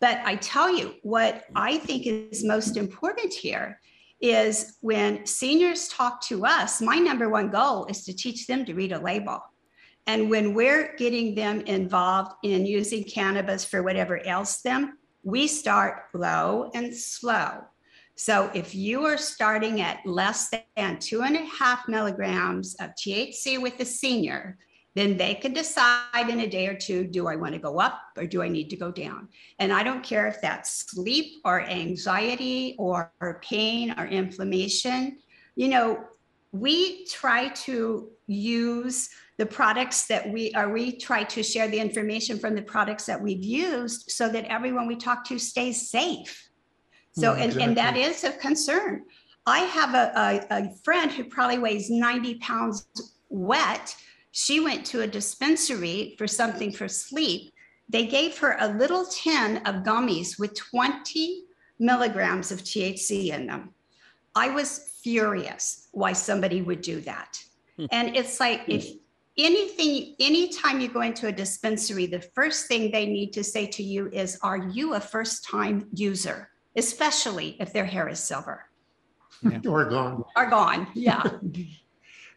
But 0.01 0.21
I 0.25 0.37
tell 0.37 0.75
you, 0.75 0.95
what 1.03 1.45
I 1.55 1.79
think 1.79 2.07
is 2.07 2.45
most 2.45 2.77
important 2.77 3.33
here 3.33 3.81
is 4.21 4.77
when 4.81 5.25
seniors 5.27 5.89
talk 5.89 6.21
to 6.23 6.45
us, 6.47 6.81
my 6.81 6.97
number 6.97 7.29
one 7.29 7.51
goal 7.51 7.87
is 7.87 8.05
to 8.05 8.15
teach 8.15 8.47
them 8.47 8.65
to 8.65 8.75
read 8.75 8.93
a 8.93 8.99
label. 8.99 9.41
And 10.07 10.29
when 10.29 10.55
we're 10.55 10.95
getting 10.97 11.35
them 11.35 11.61
involved 11.63 12.33
in 12.43 12.67
using 12.67 13.05
cannabis 13.05 13.65
for 13.65 13.83
whatever 13.83 14.25
else 14.27 14.61
them, 14.61 14.99
we 15.23 15.47
start 15.47 16.05
low 16.13 16.71
and 16.75 16.95
slow. 16.95 17.65
So 18.17 18.51
if 18.55 18.75
you 18.75 19.05
are 19.07 19.17
starting 19.17 19.81
at 19.81 20.05
less 20.07 20.53
than 20.77 20.99
two 20.99 21.23
and 21.23 21.37
a 21.37 21.45
half 21.47 21.89
milligrams 21.89 22.75
of 22.77 22.91
THC 22.91 23.61
with 23.61 23.81
a 23.81 23.85
senior, 23.85 24.59
then 24.95 25.17
they 25.17 25.35
can 25.35 25.53
decide 25.53 26.29
in 26.29 26.41
a 26.41 26.47
day 26.47 26.69
or 26.69 26.75
two 26.75 27.05
do 27.05 27.27
I 27.27 27.35
want 27.35 27.55
to 27.55 27.59
go 27.59 27.81
up 27.81 28.01
or 28.17 28.27
do 28.27 28.43
I 28.43 28.49
need 28.49 28.71
to 28.71 28.77
go 28.77 28.93
down? 28.93 29.29
And 29.59 29.73
I 29.73 29.83
don't 29.83 30.05
care 30.05 30.29
if 30.29 30.41
that's 30.41 30.87
sleep 30.91 31.41
or 31.45 31.63
anxiety 31.63 32.77
or, 32.79 33.13
or 33.21 33.41
pain 33.43 33.95
or 33.99 34.07
inflammation. 34.07 35.19
You 35.57 35.69
know, 35.69 36.05
we 36.53 37.07
try 37.07 37.49
to 37.49 38.11
use 38.29 39.11
the 39.37 39.47
products 39.47 40.07
that 40.07 40.31
we 40.31 40.53
are, 40.53 40.69
we 40.69 40.97
try 40.97 41.25
to 41.25 41.43
share 41.43 41.69
the 41.69 41.79
information 41.79 42.39
from 42.39 42.55
the 42.55 42.63
products 42.63 43.07
that 43.07 43.21
we've 43.21 43.43
used 43.43 44.11
so 44.11 44.29
that 44.29 44.45
everyone 44.45 44.87
we 44.87 44.97
talk 44.97 45.25
to 45.27 45.39
stays 45.39 45.91
safe. 45.91 46.49
So, 47.13 47.35
Mm, 47.35 47.41
and, 47.41 47.63
and 47.63 47.77
that 47.77 47.97
is 47.97 48.25
of 48.25 48.39
concern. 48.39 49.05
I 49.47 49.61
have 49.61 49.95
a, 49.95 50.47
a, 50.51 50.57
a 50.59 50.75
friend 50.85 51.11
who 51.11 51.25
probably 51.25 51.59
weighs 51.59 51.91
90 51.91 52.37
pounds 52.37 52.87
wet. 53.29 53.95
She 54.31 54.61
went 54.61 54.87
to 54.87 55.03
a 55.03 55.07
dispensary 55.07 56.15
for 56.17 56.27
something 56.27 56.73
for 56.73 56.89
sleep. 56.89 57.53
They 57.89 58.07
gave 58.07 58.39
her 58.39 58.57
a 58.59 58.69
little 58.69 59.05
tin 59.07 59.59
of 59.59 59.83
gummies 59.83 60.39
with 60.39 60.55
20 60.55 61.45
milligrams 61.79 62.51
of 62.51 62.63
THC 62.63 63.33
in 63.33 63.47
them. 63.47 63.75
I 64.35 64.49
was 64.51 64.93
furious 65.03 65.89
why 65.93 66.13
somebody 66.13 66.63
would 66.63 66.81
do 66.81 67.01
that. 67.03 67.39
and 67.91 68.17
it's 68.17 68.41
like 68.41 68.63
if 68.69 68.89
anything, 69.39 70.15
anytime 70.21 70.81
you 70.81 70.89
go 70.89 71.01
into 71.03 71.27
a 71.27 71.33
dispensary, 71.33 72.07
the 72.07 72.21
first 72.21 72.67
thing 72.69 72.91
they 72.91 73.07
need 73.07 73.33
to 73.33 73.45
say 73.45 73.67
to 73.67 73.83
you 73.83 74.09
is, 74.13 74.39
Are 74.43 74.59
you 74.59 74.95
a 74.95 75.01
first 75.01 75.45
time 75.45 75.89
user? 75.93 76.51
Especially 76.77 77.57
if 77.61 77.73
their 77.73 77.85
hair 77.85 78.09
is 78.09 78.19
silver 78.19 78.65
Or 79.69 79.85
gone. 79.85 80.25
or 80.37 80.51
gone. 80.51 80.89
Yeah. 80.95 81.23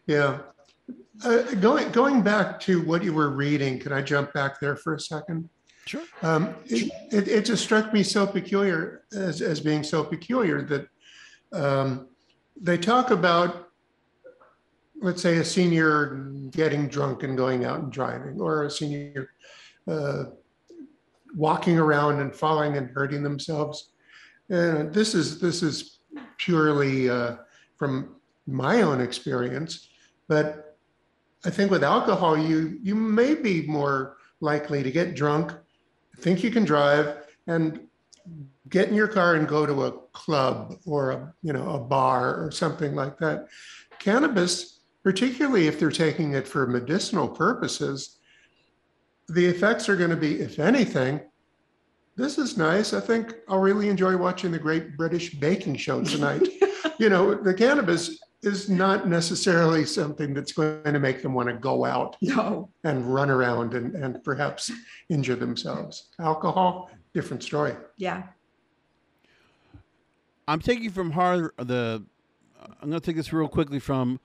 Yeah. 0.07 0.39
Uh, 1.25 1.41
going 1.55 1.91
going 1.91 2.21
back 2.21 2.62
to 2.62 2.81
what 2.83 3.03
you 3.03 3.12
were 3.12 3.29
reading, 3.31 3.77
can 3.77 3.91
I 3.91 4.01
jump 4.01 4.31
back 4.31 4.62
there 4.62 4.77
for 4.77 4.93
a 4.93 4.99
second? 5.01 5.49
Sure. 5.86 6.03
Um, 6.21 6.55
it, 6.65 6.89
it, 7.12 7.27
it 7.27 7.45
just 7.45 7.62
struck 7.62 7.91
me 7.91 8.03
so 8.03 8.25
peculiar 8.25 9.03
as, 9.12 9.41
as 9.41 9.60
being 9.60 9.83
so 9.83 10.01
peculiar 10.05 10.62
that 10.62 10.88
um, 11.51 12.07
they 12.62 12.77
talk 12.77 13.12
about, 13.12 13.66
let's 15.01 15.21
say, 15.21 15.38
a 15.38 15.45
senior 15.45 16.31
getting 16.51 16.88
drunk 16.88 17.23
and 17.23 17.38
going 17.38 17.65
out 17.65 17.79
and 17.79 17.91
driving, 17.91 18.39
or 18.39 18.63
a 18.63 18.71
senior 18.71 19.31
uh, 19.88 20.25
walking 21.36 21.77
around 21.77 22.19
and 22.19 22.33
falling 22.36 22.77
and 22.77 22.89
hurting 22.89 23.23
themselves. 23.23 23.91
And 24.49 24.93
this 24.93 25.13
is 25.13 25.39
this 25.39 25.62
is 25.62 25.99
purely 26.38 27.10
uh, 27.10 27.38
from 27.77 28.15
my 28.47 28.81
own 28.81 29.01
experience, 29.01 29.89
but 30.27 30.77
I 31.45 31.49
think 31.49 31.69
with 31.69 31.83
alcohol, 31.83 32.38
you 32.38 32.79
you 32.81 32.95
may 32.95 33.36
be 33.36 33.63
more 33.67 34.17
likely 34.39 34.83
to 34.83 34.91
get 34.91 35.15
drunk, 35.15 35.53
think 36.17 36.43
you 36.43 36.51
can 36.51 36.65
drive, 36.65 37.17
and 37.47 37.88
get 38.69 38.89
in 38.89 38.95
your 38.95 39.07
car 39.07 39.36
and 39.36 39.47
go 39.47 39.65
to 39.65 39.86
a 39.86 39.91
club 40.12 40.77
or 40.86 41.12
a 41.12 41.33
you 41.43 41.53
know 41.53 41.75
a 41.75 41.79
bar 41.79 42.43
or 42.43 42.51
something 42.51 42.95
like 42.95 43.17
that. 43.19 43.47
Cannabis, 43.99 44.76
particularly 45.08 45.67
if 45.67 45.80
they're 45.80 45.89
taking 45.89 46.34
it 46.34 46.46
for 46.46 46.67
medicinal 46.67 47.30
purposes, 47.30 48.17
the 49.30 49.46
effects 49.46 49.88
are 49.88 49.96
going 49.96 50.10
to 50.10 50.17
be, 50.17 50.41
if 50.41 50.60
anything, 50.60 51.22
this 52.17 52.38
is 52.38 52.58
nice. 52.58 52.91
I 52.91 53.00
think 53.00 53.34
I'll 53.48 53.60
really 53.60 53.88
enjoy 53.88 54.17
watching 54.17 54.52
the 54.52 54.60
Great 54.60 54.98
British 54.98 55.36
Baking 55.36 55.78
Show 55.78 56.04
tonight. 56.04 56.46
you 57.00 57.08
know, 57.08 57.34
the 57.36 57.54
cannabis 57.54 58.20
is 58.43 58.70
not 58.70 59.08
necessarily 59.08 59.86
something 59.86 60.34
that's 60.34 60.52
going 60.52 60.84
to 60.84 61.00
make 61.00 61.22
them 61.22 61.34
want 61.34 61.48
to 61.48 61.56
go 61.56 61.86
out 61.86 62.17
No. 62.22 62.70
and 62.84 63.06
run 63.06 63.30
around 63.30 63.76
and, 63.76 63.96
and 63.96 64.22
perhaps 64.26 64.70
injure 65.08 65.38
themselves. 65.38 66.10
Alcohol, 66.20 66.89
different 67.13 67.43
story. 67.43 67.78
Yeah. 67.96 68.24
I'm 70.50 70.60
taking 70.60 70.89
from 70.91 71.12
Harvard 71.12 71.54
the. 71.60 72.04
I'm 72.82 72.89
going 72.89 73.00
to 73.00 73.06
take 73.06 73.15
this 73.15 73.32
real 73.32 73.48
quickly 73.48 73.80
from 73.80 74.20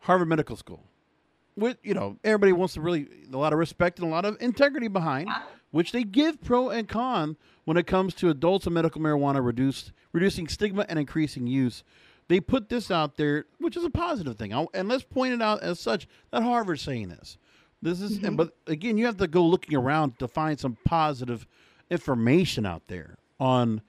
Harvard 0.00 0.28
Medical 0.28 0.56
School. 0.56 0.84
With 1.56 1.78
you 1.82 1.94
know, 1.94 2.16
everybody 2.24 2.52
wants 2.52 2.74
to 2.74 2.80
really 2.80 3.08
a 3.32 3.36
lot 3.36 3.52
of 3.52 3.58
respect 3.58 3.98
and 3.98 4.08
a 4.08 4.10
lot 4.10 4.24
of 4.24 4.36
integrity 4.40 4.88
behind, 4.88 5.28
which 5.70 5.92
they 5.92 6.04
give 6.04 6.40
pro 6.42 6.70
and 6.70 6.88
con 6.88 7.36
when 7.64 7.76
it 7.76 7.86
comes 7.86 8.14
to 8.14 8.30
adults 8.30 8.66
and 8.66 8.74
medical 8.74 9.00
marijuana 9.00 9.44
reduced 9.44 9.92
reducing 10.12 10.48
stigma 10.48 10.86
and 10.88 10.98
increasing 10.98 11.46
use. 11.46 11.84
They 12.28 12.40
put 12.40 12.68
this 12.68 12.90
out 12.92 13.16
there, 13.16 13.46
which 13.58 13.76
is 13.76 13.84
a 13.84 13.90
positive 13.90 14.38
thing, 14.38 14.54
I'll- 14.54 14.70
and 14.72 14.88
let's 14.88 15.02
point 15.02 15.34
it 15.34 15.42
out 15.42 15.62
as 15.62 15.80
such 15.80 16.06
that 16.30 16.44
Harvard's 16.44 16.82
saying 16.82 17.08
this. 17.08 17.36
This 17.82 18.00
is, 18.00 18.18
and, 18.18 18.22
mm-hmm. 18.22 18.36
but 18.36 18.56
again, 18.66 18.98
you 18.98 19.06
have 19.06 19.16
to 19.16 19.26
go 19.26 19.44
looking 19.44 19.76
around 19.76 20.18
to 20.20 20.28
find 20.28 20.60
some 20.60 20.76
positive 20.84 21.46
information 21.90 22.66
out 22.66 22.82
there 22.86 23.16
on 23.40 23.80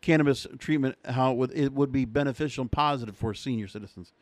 cannabis 0.00 0.46
treatment, 0.58 0.96
how 1.04 1.32
it 1.32 1.36
would, 1.36 1.52
it 1.52 1.72
would 1.72 1.92
be 1.92 2.04
beneficial 2.04 2.62
and 2.62 2.72
positive 2.72 3.16
for 3.16 3.34
senior 3.34 3.68
citizens 3.68 4.12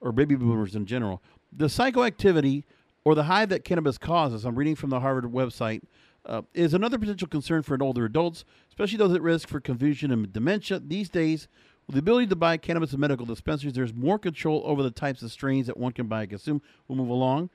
or 0.00 0.12
baby 0.12 0.34
boomers 0.34 0.74
in 0.74 0.86
general. 0.86 1.22
The 1.52 1.66
psychoactivity 1.66 2.64
or 3.04 3.14
the 3.14 3.24
high 3.24 3.46
that 3.46 3.64
cannabis 3.64 3.98
causes, 3.98 4.44
I'm 4.44 4.56
reading 4.56 4.74
from 4.74 4.90
the 4.90 5.00
Harvard 5.00 5.24
website, 5.24 5.82
uh, 6.24 6.42
is 6.54 6.74
another 6.74 6.98
potential 6.98 7.28
concern 7.28 7.62
for 7.62 7.80
older 7.80 8.04
adults, 8.04 8.44
especially 8.68 8.98
those 8.98 9.14
at 9.14 9.22
risk 9.22 9.48
for 9.48 9.60
confusion 9.60 10.10
and 10.10 10.32
dementia. 10.32 10.80
These 10.80 11.08
days, 11.08 11.46
with 11.86 11.94
the 11.94 12.00
ability 12.00 12.26
to 12.28 12.36
buy 12.36 12.56
cannabis 12.56 12.92
in 12.92 13.00
medical 13.00 13.24
dispensaries, 13.24 13.74
there's 13.74 13.94
more 13.94 14.18
control 14.18 14.62
over 14.64 14.82
the 14.82 14.90
types 14.90 15.22
of 15.22 15.30
strains 15.30 15.68
that 15.68 15.76
one 15.76 15.92
can 15.92 16.08
buy 16.08 16.22
and 16.22 16.30
consume. 16.30 16.60
We'll 16.88 16.98
move 16.98 17.10
along. 17.10 17.50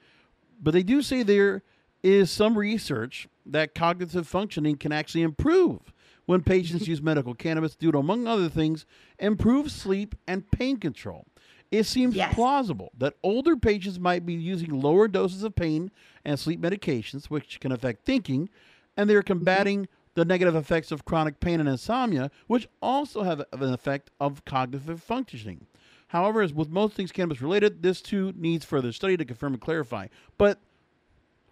But 0.61 0.73
they 0.73 0.83
do 0.83 1.01
say 1.01 1.23
there 1.23 1.63
is 2.01 2.31
some 2.31 2.57
research 2.57 3.27
that 3.45 3.75
cognitive 3.75 4.27
functioning 4.27 4.77
can 4.77 4.91
actually 4.91 5.23
improve 5.23 5.91
when 6.25 6.41
patients 6.41 6.87
use 6.87 7.01
medical 7.01 7.33
cannabis 7.33 7.75
due 7.75 7.91
to, 7.91 7.97
among 7.97 8.25
other 8.25 8.47
things, 8.47 8.85
improve 9.19 9.71
sleep 9.71 10.15
and 10.27 10.49
pain 10.49 10.77
control. 10.77 11.25
It 11.71 11.85
seems 11.85 12.15
Yes. 12.15 12.33
plausible 12.35 12.91
that 12.97 13.15
older 13.23 13.55
patients 13.55 13.99
might 13.99 14.25
be 14.25 14.33
using 14.33 14.81
lower 14.81 15.07
doses 15.07 15.43
of 15.43 15.55
pain 15.55 15.89
and 16.25 16.37
sleep 16.37 16.59
medications, 16.59 17.25
which 17.25 17.59
can 17.59 17.71
affect 17.71 18.03
thinking, 18.05 18.49
and 18.97 19.09
they're 19.09 19.23
combating 19.23 19.87
the 20.13 20.25
negative 20.25 20.55
effects 20.55 20.91
of 20.91 21.05
chronic 21.05 21.39
pain 21.39 21.61
and 21.61 21.69
insomnia, 21.69 22.29
which 22.47 22.67
also 22.81 23.23
have 23.23 23.39
an 23.53 23.73
effect 23.73 24.11
of 24.19 24.43
cognitive 24.43 25.01
functioning. 25.01 25.65
However, 26.09 26.41
as 26.41 26.53
with 26.53 26.69
most 26.69 26.93
things 26.93 27.13
cannabis 27.13 27.41
related, 27.41 27.81
this 27.81 28.01
too 28.01 28.33
needs 28.35 28.65
further 28.65 28.91
study 28.91 29.15
to 29.15 29.23
confirm 29.23 29.53
and 29.53 29.61
clarify. 29.61 30.07
But 30.37 30.59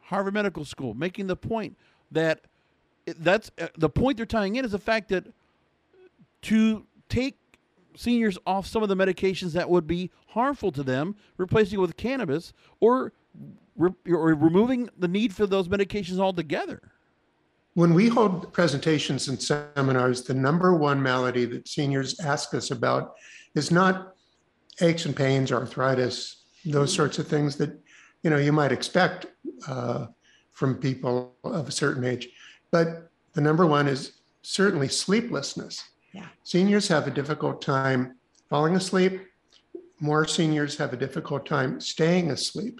Harvard 0.01 0.33
Medical 0.33 0.65
School 0.65 0.93
making 0.93 1.27
the 1.27 1.37
point 1.37 1.77
that 2.11 2.41
that's 3.05 3.51
uh, 3.57 3.67
the 3.77 3.89
point 3.89 4.17
they're 4.17 4.25
tying 4.25 4.57
in 4.57 4.65
is 4.65 4.71
the 4.71 4.79
fact 4.79 5.07
that 5.09 5.27
to 6.41 6.85
take 7.07 7.37
seniors 7.95 8.37
off 8.45 8.67
some 8.67 8.83
of 8.83 8.89
the 8.89 8.95
medications 8.95 9.53
that 9.53 9.69
would 9.69 9.87
be 9.87 10.11
harmful 10.27 10.71
to 10.71 10.83
them, 10.83 11.15
replacing 11.37 11.79
it 11.79 11.81
with 11.81 11.97
cannabis, 11.97 12.53
or 12.79 13.13
re- 13.75 13.91
or 14.07 14.33
removing 14.35 14.89
the 14.97 15.07
need 15.07 15.33
for 15.33 15.47
those 15.47 15.67
medications 15.67 16.19
altogether. 16.19 16.91
When 17.73 17.93
we 17.93 18.09
hold 18.09 18.51
presentations 18.51 19.27
and 19.27 19.41
seminars, 19.41 20.23
the 20.23 20.33
number 20.33 20.75
one 20.75 21.01
malady 21.01 21.45
that 21.45 21.67
seniors 21.67 22.19
ask 22.19 22.53
us 22.53 22.71
about 22.71 23.13
is 23.55 23.71
not 23.71 24.15
aches 24.81 25.05
and 25.05 25.15
pains, 25.15 25.51
arthritis, 25.51 26.43
those 26.65 26.93
sorts 26.93 27.19
of 27.19 27.27
things 27.27 27.55
that 27.57 27.71
you 28.23 28.29
know 28.29 28.37
you 28.37 28.51
might 28.51 28.71
expect 28.71 29.27
uh, 29.67 30.07
from 30.51 30.75
people 30.75 31.35
of 31.43 31.67
a 31.67 31.71
certain 31.71 32.03
age. 32.03 32.29
But 32.71 33.09
the 33.33 33.41
number 33.41 33.65
one 33.65 33.87
is 33.87 34.13
certainly 34.41 34.87
sleeplessness. 34.87 35.83
Yeah. 36.13 36.25
Seniors 36.43 36.87
have 36.87 37.07
a 37.07 37.11
difficult 37.11 37.61
time 37.61 38.15
falling 38.49 38.75
asleep. 38.75 39.21
More 39.99 40.25
seniors 40.25 40.77
have 40.77 40.93
a 40.93 40.97
difficult 40.97 41.45
time 41.45 41.79
staying 41.81 42.31
asleep, 42.31 42.79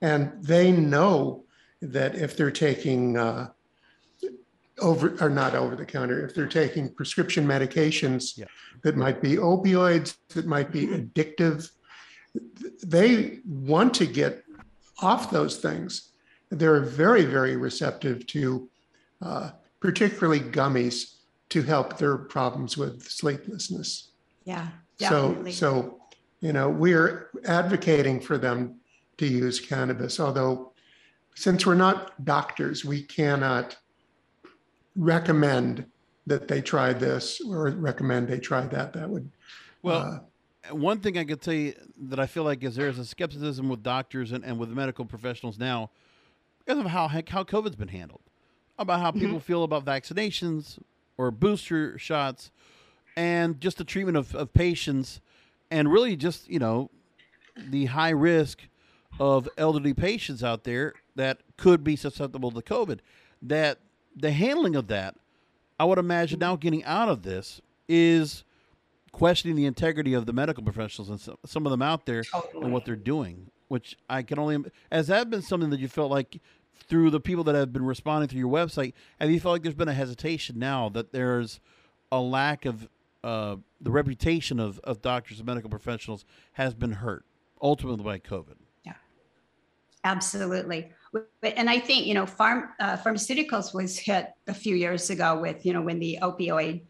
and 0.00 0.32
they 0.42 0.72
know 0.72 1.44
that 1.80 2.16
if 2.16 2.36
they're 2.36 2.50
taking 2.50 3.16
uh, 3.16 3.48
over 4.80 5.16
or 5.20 5.30
not 5.30 5.54
over 5.54 5.74
the 5.76 5.84
counter 5.84 6.24
if 6.24 6.34
they're 6.34 6.46
taking 6.46 6.88
prescription 6.88 7.46
medications 7.46 8.36
Yeah. 8.36 8.44
that 8.82 8.96
might 8.96 9.20
be 9.20 9.36
opioids 9.36 10.16
that 10.34 10.46
might 10.46 10.70
be 10.70 10.86
addictive 10.88 11.70
they 12.84 13.40
want 13.44 13.94
to 13.94 14.06
get 14.06 14.44
off 15.02 15.30
those 15.30 15.56
things 15.56 16.12
they're 16.50 16.80
very 16.80 17.24
very 17.24 17.56
receptive 17.56 18.26
to 18.28 18.68
uh, 19.20 19.50
particularly 19.80 20.40
gummies 20.40 21.16
to 21.50 21.62
help 21.62 21.98
their 21.98 22.18
problems 22.18 22.76
with 22.76 23.08
sleeplessness. 23.08 24.10
Yeah, 24.44 24.68
so 24.98 25.28
definitely. 25.28 25.52
so 25.52 26.00
you 26.40 26.52
know 26.52 26.68
we're 26.68 27.30
advocating 27.44 28.20
for 28.20 28.38
them 28.38 28.80
to 29.18 29.26
use 29.26 29.58
cannabis 29.58 30.20
although 30.20 30.72
since 31.34 31.66
we're 31.66 31.74
not 31.74 32.24
doctors 32.24 32.84
we 32.84 33.02
cannot 33.02 33.76
recommend 34.98 35.86
that 36.28 36.46
they 36.46 36.60
try 36.60 36.92
this 36.92 37.40
or 37.40 37.70
recommend 37.70 38.28
they 38.28 38.38
try 38.38 38.66
that. 38.66 38.92
That 38.92 39.08
would 39.08 39.30
Well, 39.82 40.24
uh, 40.70 40.74
one 40.74 41.00
thing 41.00 41.16
I 41.16 41.24
could 41.24 41.40
tell 41.40 41.54
you 41.54 41.74
that 42.08 42.20
I 42.20 42.26
feel 42.26 42.44
like 42.44 42.62
is 42.62 42.76
there's 42.76 42.98
a 42.98 43.04
skepticism 43.04 43.68
with 43.68 43.82
doctors 43.82 44.32
and, 44.32 44.44
and 44.44 44.58
with 44.58 44.68
medical 44.68 45.04
professionals 45.04 45.58
now 45.58 45.90
because 46.58 46.78
of 46.78 46.86
how 46.86 47.08
heck 47.08 47.28
how 47.28 47.44
COVID's 47.44 47.76
been 47.76 47.88
handled, 47.88 48.20
about 48.78 49.00
how 49.00 49.10
people 49.10 49.40
feel 49.40 49.64
about 49.64 49.84
vaccinations 49.84 50.78
or 51.18 51.30
booster 51.30 51.98
shots, 51.98 52.50
and 53.16 53.60
just 53.60 53.76
the 53.76 53.84
treatment 53.84 54.16
of, 54.16 54.34
of 54.34 54.54
patients, 54.54 55.20
and 55.70 55.92
really 55.92 56.16
just 56.16 56.48
you 56.48 56.58
know 56.58 56.90
the 57.56 57.86
high 57.86 58.10
risk 58.10 58.62
of 59.20 59.48
elderly 59.58 59.92
patients 59.92 60.42
out 60.44 60.64
there 60.64 60.94
that 61.16 61.40
could 61.56 61.82
be 61.84 61.96
susceptible 61.96 62.50
to 62.52 62.62
COVID. 62.62 63.00
That 63.42 63.78
the 64.16 64.30
handling 64.30 64.76
of 64.76 64.86
that, 64.88 65.16
I 65.78 65.84
would 65.84 65.98
imagine 65.98 66.38
now 66.38 66.56
getting 66.56 66.84
out 66.84 67.08
of 67.08 67.22
this 67.22 67.60
is 67.88 68.44
questioning 69.12 69.56
the 69.56 69.66
integrity 69.66 70.14
of 70.14 70.26
the 70.26 70.32
medical 70.32 70.62
professionals 70.62 71.10
and 71.10 71.20
some, 71.20 71.36
some 71.44 71.66
of 71.66 71.70
them 71.70 71.82
out 71.82 72.06
there 72.06 72.24
and 72.54 72.72
what 72.72 72.84
they're 72.84 72.96
doing, 72.96 73.50
which 73.68 73.96
I 74.08 74.22
can 74.22 74.38
only 74.38 74.70
has 74.92 75.08
that 75.08 75.30
been 75.30 75.42
something 75.42 75.70
that 75.70 75.80
you 75.80 75.88
felt 75.88 76.10
like 76.10 76.40
through 76.86 77.10
the 77.10 77.20
people 77.20 77.44
that 77.44 77.54
have 77.54 77.72
been 77.72 77.84
responding 77.84 78.28
through 78.28 78.40
your 78.40 78.52
website, 78.52 78.92
have 79.20 79.30
you 79.30 79.40
felt 79.40 79.52
like 79.52 79.62
there's 79.62 79.74
been 79.74 79.88
a 79.88 79.94
hesitation 79.94 80.58
now 80.58 80.88
that 80.90 81.12
there's 81.12 81.60
a 82.10 82.20
lack 82.20 82.64
of 82.64 82.88
uh, 83.24 83.56
the 83.80 83.90
reputation 83.90 84.60
of, 84.60 84.78
of 84.84 85.02
doctors 85.02 85.38
and 85.38 85.46
medical 85.46 85.68
professionals 85.68 86.24
has 86.52 86.74
been 86.74 86.92
hurt 86.92 87.24
ultimately 87.60 88.04
by 88.04 88.18
COVID? 88.18 88.56
Yeah, 88.84 88.94
absolutely. 90.04 90.92
And 91.42 91.68
I 91.68 91.78
think, 91.78 92.06
you 92.06 92.14
know, 92.14 92.26
farm, 92.26 92.70
uh, 92.80 92.96
pharmaceuticals 92.96 93.74
was 93.74 93.98
hit 93.98 94.32
a 94.46 94.54
few 94.54 94.76
years 94.76 95.10
ago 95.10 95.40
with, 95.40 95.64
you 95.64 95.72
know, 95.72 95.82
when 95.82 95.98
the 95.98 96.18
opioid, 96.22 96.82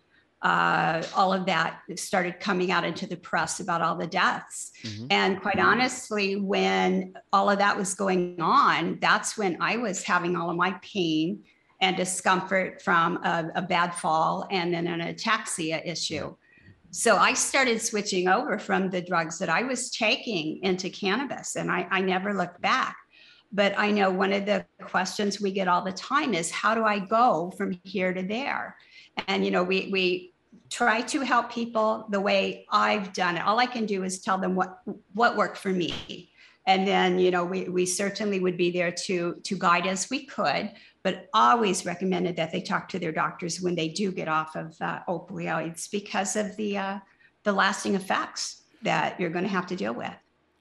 uh, 0.43 1.03
all 1.17 1.33
of 1.33 1.47
that 1.47 1.81
started 1.97 2.39
coming 2.39 2.71
out 2.71 2.85
into 2.85 3.07
the 3.07 3.17
press 3.17 3.61
about 3.61 3.83
all 3.83 3.97
the 3.97 4.07
deaths. 4.07 4.71
Mhm. 4.85 5.07
And 5.11 5.41
quite 5.41 5.59
honestly, 5.59 6.37
when 6.37 7.15
all 7.33 7.51
of 7.51 7.59
that 7.59 7.77
was 7.77 7.95
going 7.95 8.41
on, 8.41 8.99
that's 9.01 9.37
when 9.37 9.57
I 9.61 9.77
was 9.77 10.05
having 10.05 10.37
all 10.37 10.51
of 10.51 10.57
my 10.57 10.79
pain 10.83 11.45
and 11.81 11.97
discomfort 11.97 12.83
from 12.83 13.17
a, 13.25 13.51
a 13.57 13.63
bad 13.63 13.95
fall 13.95 14.47
and 14.51 14.73
then 14.73 14.87
an 14.87 15.01
ataxia 15.01 15.85
issue. 15.85 16.35
So 16.91 17.17
I 17.17 17.35
started 17.35 17.83
switching 17.83 18.29
over 18.29 18.59
from 18.59 18.91
the 18.91 19.03
drugs 19.03 19.39
that 19.41 19.51
I 19.51 19.63
was 19.63 19.91
taking 19.91 20.63
into 20.63 20.89
cannabis, 20.89 21.57
and 21.57 21.71
I, 21.71 21.87
I 21.91 22.01
never 22.01 22.33
looked 22.33 22.61
back. 22.61 22.97
But 23.53 23.79
I 23.79 23.91
know 23.91 24.11
one 24.11 24.33
of 24.33 24.47
the 24.47 24.65
questions 24.83 25.41
we 25.41 25.53
get 25.53 25.69
all 25.69 25.83
the 25.83 25.93
time 25.93 26.35
is 26.35 26.51
how 26.51 26.75
do 26.75 26.85
I 26.85 26.99
go 26.99 27.53
from 27.57 27.79
here 27.85 28.13
to 28.13 28.23
there? 28.23 28.77
And 29.27 29.45
you 29.45 29.51
know, 29.51 29.63
we 29.63 29.89
we 29.91 30.35
try 30.71 31.01
to 31.01 31.21
help 31.21 31.51
people 31.51 32.07
the 32.11 32.21
way 32.21 32.67
I've 32.71 33.13
done 33.13 33.37
it. 33.37 33.41
All 33.41 33.59
I 33.59 33.67
can 33.67 33.87
do 33.87 34.05
is 34.05 34.21
tell 34.21 34.39
them 34.39 34.55
what 34.55 34.81
what 35.15 35.37
worked 35.37 35.59
for 35.59 35.71
me. 35.71 36.31
And 36.67 36.87
then, 36.87 37.19
you 37.19 37.31
know, 37.31 37.47
we, 37.47 37.67
we 37.71 37.87
certainly 37.87 38.41
would 38.41 38.59
be 38.59 38.71
there 38.71 38.93
to 38.93 39.41
to 39.43 39.59
guide 39.59 39.87
as 39.87 40.11
we 40.11 40.27
could, 40.27 40.71
but 41.03 41.29
always 41.33 41.87
recommended 41.87 42.37
that 42.37 42.53
they 42.53 42.61
talk 42.61 42.89
to 42.91 42.99
their 42.99 43.13
doctors 43.13 43.61
when 43.63 43.75
they 43.75 43.89
do 43.89 44.13
get 44.13 44.29
off 44.29 44.55
of 44.55 44.77
uh, 44.83 45.01
opioids 45.09 45.91
because 45.91 46.37
of 46.37 46.55
the 46.57 46.77
uh, 46.77 46.99
the 47.45 47.53
lasting 47.53 47.95
effects 47.95 48.63
that 48.83 49.19
you're 49.19 49.31
going 49.31 49.45
to 49.45 49.51
have 49.51 49.67
to 49.67 49.77
deal 49.77 49.95
with. 49.95 50.13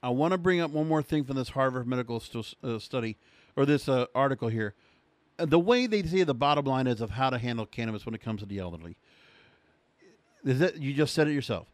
I 0.02 0.10
want 0.10 0.32
to 0.32 0.38
bring 0.38 0.62
up 0.62 0.72
one 0.72 0.88
more 0.88 1.02
thing 1.02 1.26
from 1.26 1.36
this 1.36 1.50
Harvard 1.50 1.88
medical 1.88 2.24
uh, 2.64 2.80
study 2.80 3.18
or 3.56 3.66
this 3.66 3.90
uh, 3.90 4.06
article 4.16 4.48
here. 4.48 4.76
The 5.38 5.60
way 5.60 5.86
they 5.88 6.04
say 6.04 6.24
the 6.24 6.34
bottom 6.34 6.66
line 6.66 6.88
is 6.88 7.02
of 7.02 7.12
how 7.12 7.30
to 7.30 7.38
handle 7.38 7.66
cannabis 7.66 8.06
when 8.06 8.16
it 8.16 8.22
comes 8.22 8.40
to 8.42 8.46
the 8.46 8.60
elderly. 8.60 8.98
Is 10.44 10.60
that 10.60 10.78
you 10.78 10.94
just 10.94 11.14
said 11.14 11.28
it 11.28 11.34
yourself? 11.34 11.68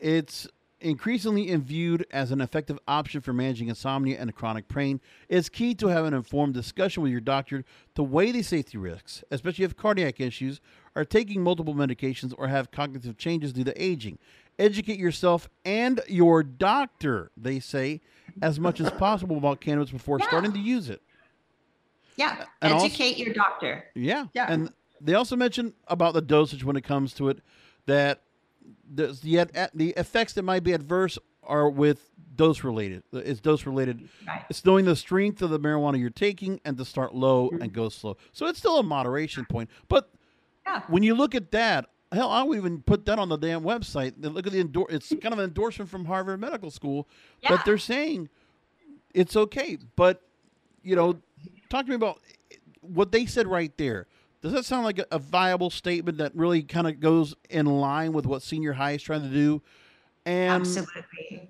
It's 0.00 0.46
increasingly 0.80 1.54
viewed 1.56 2.06
as 2.10 2.30
an 2.30 2.40
effective 2.40 2.78
option 2.86 3.20
for 3.22 3.32
managing 3.32 3.68
insomnia 3.68 4.18
and 4.20 4.34
chronic 4.34 4.68
pain. 4.68 5.00
It's 5.28 5.48
key 5.48 5.74
to 5.76 5.88
have 5.88 6.04
an 6.04 6.12
informed 6.12 6.52
discussion 6.54 7.02
with 7.02 7.10
your 7.10 7.22
doctor 7.22 7.64
to 7.94 8.02
weigh 8.02 8.32
the 8.32 8.42
safety 8.42 8.76
risks, 8.76 9.24
especially 9.30 9.64
if 9.64 9.76
cardiac 9.76 10.20
issues, 10.20 10.60
are 10.94 11.04
taking 11.04 11.42
multiple 11.42 11.74
medications, 11.74 12.34
or 12.36 12.48
have 12.48 12.70
cognitive 12.70 13.16
changes 13.16 13.52
due 13.52 13.64
to 13.64 13.82
aging. 13.82 14.18
Educate 14.58 14.98
yourself 14.98 15.48
and 15.64 16.00
your 16.06 16.42
doctor, 16.42 17.30
they 17.36 17.58
say, 17.58 18.00
as 18.42 18.60
much 18.60 18.80
as 18.80 18.90
possible 18.90 19.36
about 19.38 19.60
cannabis 19.60 19.90
before 19.90 20.18
Yeah. 20.20 20.26
starting 20.26 20.52
to 20.52 20.60
use 20.60 20.90
it. 20.90 21.02
Yeah, 22.16 22.44
And 22.62 22.72
also- 22.72 22.86
educate 22.86 23.18
your 23.18 23.32
doctor. 23.34 23.84
Yeah. 23.94 24.26
Yeah. 24.34 24.46
And 24.48 24.70
they 25.00 25.14
also 25.14 25.36
mentioned 25.36 25.74
about 25.88 26.14
the 26.14 26.22
dosage 26.22 26.64
when 26.64 26.76
it 26.76 26.82
comes 26.84 27.12
to 27.14 27.28
it 27.28 27.40
that 27.86 28.22
there's 28.88 29.20
the 29.20 29.46
the 29.74 29.90
effects 29.90 30.32
that 30.34 30.42
might 30.42 30.62
be 30.64 30.72
adverse 30.72 31.18
are 31.42 31.68
with 31.68 32.10
dose 32.36 32.64
related. 32.64 33.02
It's 33.12 33.40
dose 33.40 33.66
related. 33.66 34.08
Right. 34.26 34.44
It's 34.48 34.64
knowing 34.64 34.86
the 34.86 34.96
strength 34.96 35.42
of 35.42 35.50
the 35.50 35.60
marijuana 35.60 35.98
you're 36.00 36.10
taking 36.10 36.60
and 36.64 36.76
to 36.78 36.84
start 36.84 37.14
low 37.14 37.48
Mm-hmm. 37.50 37.62
and 37.62 37.72
go 37.72 37.88
slow. 37.90 38.16
So 38.32 38.46
it's 38.46 38.58
still 38.58 38.78
a 38.78 38.82
moderation 38.82 39.44
point. 39.44 39.68
But 39.88 40.10
Yeah. 40.66 40.82
when 40.88 41.02
you 41.02 41.14
look 41.14 41.34
at 41.34 41.50
that, 41.50 41.90
hell, 42.12 42.30
I 42.30 42.42
would 42.42 42.56
even 42.56 42.80
put 42.82 43.04
that 43.06 43.18
on 43.18 43.28
the 43.28 43.36
damn 43.36 43.62
website. 43.62 44.14
Look 44.18 44.46
at 44.46 44.52
the 44.52 44.60
endor- 44.60 44.86
It's 44.88 45.08
kind 45.08 45.32
of 45.32 45.38
an 45.38 45.44
endorsement 45.44 45.90
from 45.90 46.06
Harvard 46.06 46.40
Medical 46.40 46.70
School, 46.70 47.06
Yeah. 47.42 47.50
but 47.50 47.64
they're 47.66 47.76
saying 47.78 48.30
it's 49.12 49.36
okay. 49.36 49.76
But 49.96 50.22
you 50.82 50.94
know, 50.96 51.18
talk 51.68 51.84
to 51.84 51.90
me 51.90 51.96
about 51.96 52.20
what 52.80 53.12
they 53.12 53.26
said 53.26 53.46
right 53.46 53.76
there. 53.76 54.06
Does 54.42 54.52
that 54.52 54.64
sound 54.64 54.84
like 54.84 54.98
a, 54.98 55.06
a 55.10 55.18
viable 55.18 55.70
statement 55.70 56.18
that 56.18 56.34
really 56.34 56.62
kind 56.62 56.86
of 56.86 57.00
goes 57.00 57.34
in 57.48 57.66
line 57.66 58.12
with 58.12 58.26
what 58.26 58.42
Senior 58.42 58.74
High 58.74 58.92
is 58.92 59.02
trying 59.02 59.22
to 59.22 59.30
do? 59.30 59.62
And 60.26 60.60
Absolutely. 60.62 61.48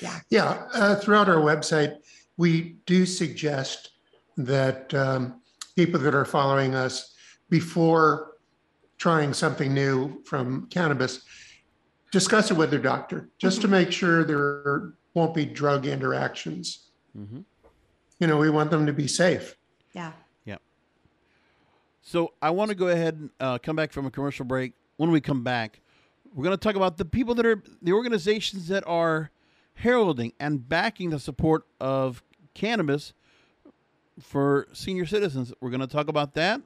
Yeah. 0.00 0.20
Yeah, 0.30 0.66
uh, 0.74 0.96
throughout 0.96 1.28
our 1.28 1.36
website, 1.36 1.98
we 2.36 2.76
do 2.86 3.04
suggest 3.04 3.90
that 4.36 4.92
um, 4.94 5.40
people 5.76 6.00
that 6.00 6.14
are 6.14 6.24
following 6.24 6.74
us 6.74 7.14
before 7.50 8.36
trying 8.96 9.32
something 9.32 9.72
new 9.72 10.22
from 10.24 10.66
cannabis 10.70 11.22
discuss 12.10 12.50
it 12.50 12.56
with 12.56 12.70
their 12.70 12.80
doctor 12.80 13.28
just 13.38 13.60
to 13.60 13.68
make 13.68 13.92
sure 13.92 14.24
there 14.24 14.94
won't 15.14 15.34
be 15.34 15.44
drug 15.44 15.86
interactions. 15.86 16.90
Mm-hmm. 17.16 17.40
You 18.18 18.26
know, 18.26 18.36
we 18.36 18.50
want 18.50 18.70
them 18.70 18.86
to 18.86 18.92
be 18.92 19.06
safe. 19.06 19.56
Yeah. 19.92 20.12
Yeah. 20.44 20.56
So 22.02 22.32
I 22.42 22.50
want 22.50 22.70
to 22.70 22.74
go 22.74 22.88
ahead 22.88 23.14
and 23.14 23.30
uh, 23.40 23.58
come 23.58 23.76
back 23.76 23.92
from 23.92 24.06
a 24.06 24.10
commercial 24.10 24.44
break. 24.44 24.72
When 24.96 25.10
we 25.10 25.20
come 25.20 25.44
back, 25.44 25.80
we're 26.34 26.44
going 26.44 26.56
to 26.56 26.62
talk 26.62 26.74
about 26.74 26.96
the 26.96 27.04
people 27.04 27.34
that 27.36 27.46
are 27.46 27.62
the 27.80 27.92
organizations 27.92 28.68
that 28.68 28.84
are 28.86 29.30
heralding 29.74 30.32
and 30.40 30.68
backing 30.68 31.10
the 31.10 31.20
support 31.20 31.64
of 31.80 32.22
cannabis 32.54 33.12
for 34.20 34.66
senior 34.72 35.06
citizens. 35.06 35.52
We're 35.60 35.70
going 35.70 35.80
to 35.80 35.86
talk 35.86 36.08
about 36.08 36.34
that 36.34 36.60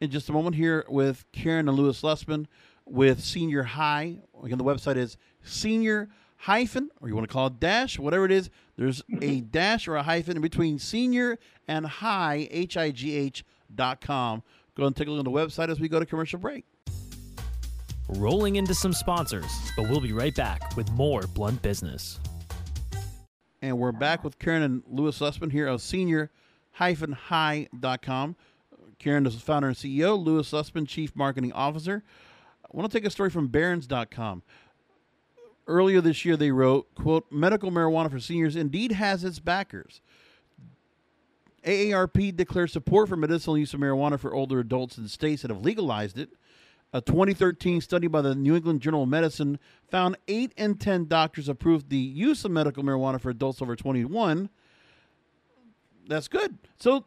in 0.00 0.10
just 0.10 0.28
a 0.28 0.32
moment 0.32 0.56
here 0.56 0.84
with 0.88 1.24
Karen 1.32 1.68
and 1.68 1.78
Lewis 1.78 2.02
Lusman 2.02 2.46
with 2.84 3.22
Senior 3.22 3.62
High. 3.62 4.16
Again, 4.42 4.58
the 4.58 4.64
website 4.64 4.96
is 4.96 5.16
senior 5.44 6.08
hyphen, 6.40 6.88
or 7.00 7.08
you 7.08 7.14
want 7.14 7.28
to 7.28 7.32
call 7.32 7.48
it 7.48 7.60
dash, 7.60 7.98
whatever 7.98 8.24
it 8.24 8.32
is. 8.32 8.50
There's 8.76 9.00
a 9.00 9.02
mm-hmm. 9.12 9.46
dash 9.50 9.86
or 9.86 9.96
a 9.96 10.02
hyphen 10.02 10.36
in 10.36 10.42
between 10.42 10.78
senior 10.78 11.38
and 11.68 11.84
high, 11.86 12.48
H 12.50 12.76
I 12.76 12.90
G 12.90 13.14
H 13.14 13.44
dot 13.74 14.00
com. 14.00 14.42
Go 14.74 14.86
and 14.86 14.96
take 14.96 15.08
a 15.08 15.10
look 15.10 15.18
on 15.18 15.24
the 15.24 15.30
website 15.30 15.68
as 15.68 15.78
we 15.78 15.88
go 15.88 16.00
to 16.00 16.06
commercial 16.06 16.38
break. 16.38 16.64
Rolling 18.08 18.56
into 18.56 18.74
some 18.74 18.92
sponsors, 18.92 19.50
but 19.76 19.88
we'll 19.88 20.00
be 20.00 20.12
right 20.12 20.34
back 20.34 20.76
with 20.76 20.90
more 20.92 21.22
Blunt 21.34 21.60
Business. 21.62 22.18
And 23.62 23.78
we're 23.78 23.92
back 23.92 24.24
with 24.24 24.38
Karen 24.38 24.62
and 24.62 24.82
Lewis 24.88 25.20
Lusman 25.20 25.52
here 25.52 25.66
of 25.66 25.82
senior 25.82 26.30
hyphen 26.72 27.12
high 27.12 27.68
dot 27.78 28.00
com. 28.00 28.34
Karen 28.98 29.26
is 29.26 29.34
the 29.34 29.40
founder 29.40 29.68
and 29.68 29.76
CEO, 29.76 30.18
Lewis 30.22 30.50
Lusman, 30.52 30.88
Chief 30.88 31.14
Marketing 31.14 31.52
Officer. 31.52 32.02
I 32.64 32.68
want 32.76 32.90
to 32.90 32.98
take 32.98 33.06
a 33.06 33.10
story 33.10 33.30
from 33.30 33.48
Barron's.com. 33.48 34.42
Earlier 35.66 36.00
this 36.00 36.24
year, 36.24 36.36
they 36.36 36.50
wrote, 36.50 36.92
quote, 36.94 37.30
medical 37.30 37.70
marijuana 37.70 38.10
for 38.10 38.18
seniors 38.18 38.56
indeed 38.56 38.92
has 38.92 39.24
its 39.24 39.38
backers. 39.38 40.00
AARP 41.64 42.34
declares 42.36 42.72
support 42.72 43.08
for 43.08 43.16
medicinal 43.16 43.56
use 43.56 43.74
of 43.74 43.80
marijuana 43.80 44.18
for 44.18 44.34
older 44.34 44.60
adults 44.60 44.98
in 44.98 45.06
states 45.08 45.42
that 45.42 45.50
have 45.50 45.64
legalized 45.64 46.18
it. 46.18 46.30
A 46.92 47.00
2013 47.00 47.80
study 47.80 48.08
by 48.08 48.20
the 48.20 48.34
New 48.34 48.56
England 48.56 48.80
Journal 48.80 49.04
of 49.04 49.08
Medicine 49.08 49.60
found 49.90 50.16
8 50.26 50.52
in 50.56 50.74
10 50.74 51.06
doctors 51.06 51.48
approved 51.48 51.88
the 51.88 51.96
use 51.96 52.44
of 52.44 52.50
medical 52.50 52.82
marijuana 52.82 53.20
for 53.20 53.30
adults 53.30 53.62
over 53.62 53.76
21. 53.76 54.48
That's 56.08 56.26
good. 56.26 56.58
So, 56.78 57.04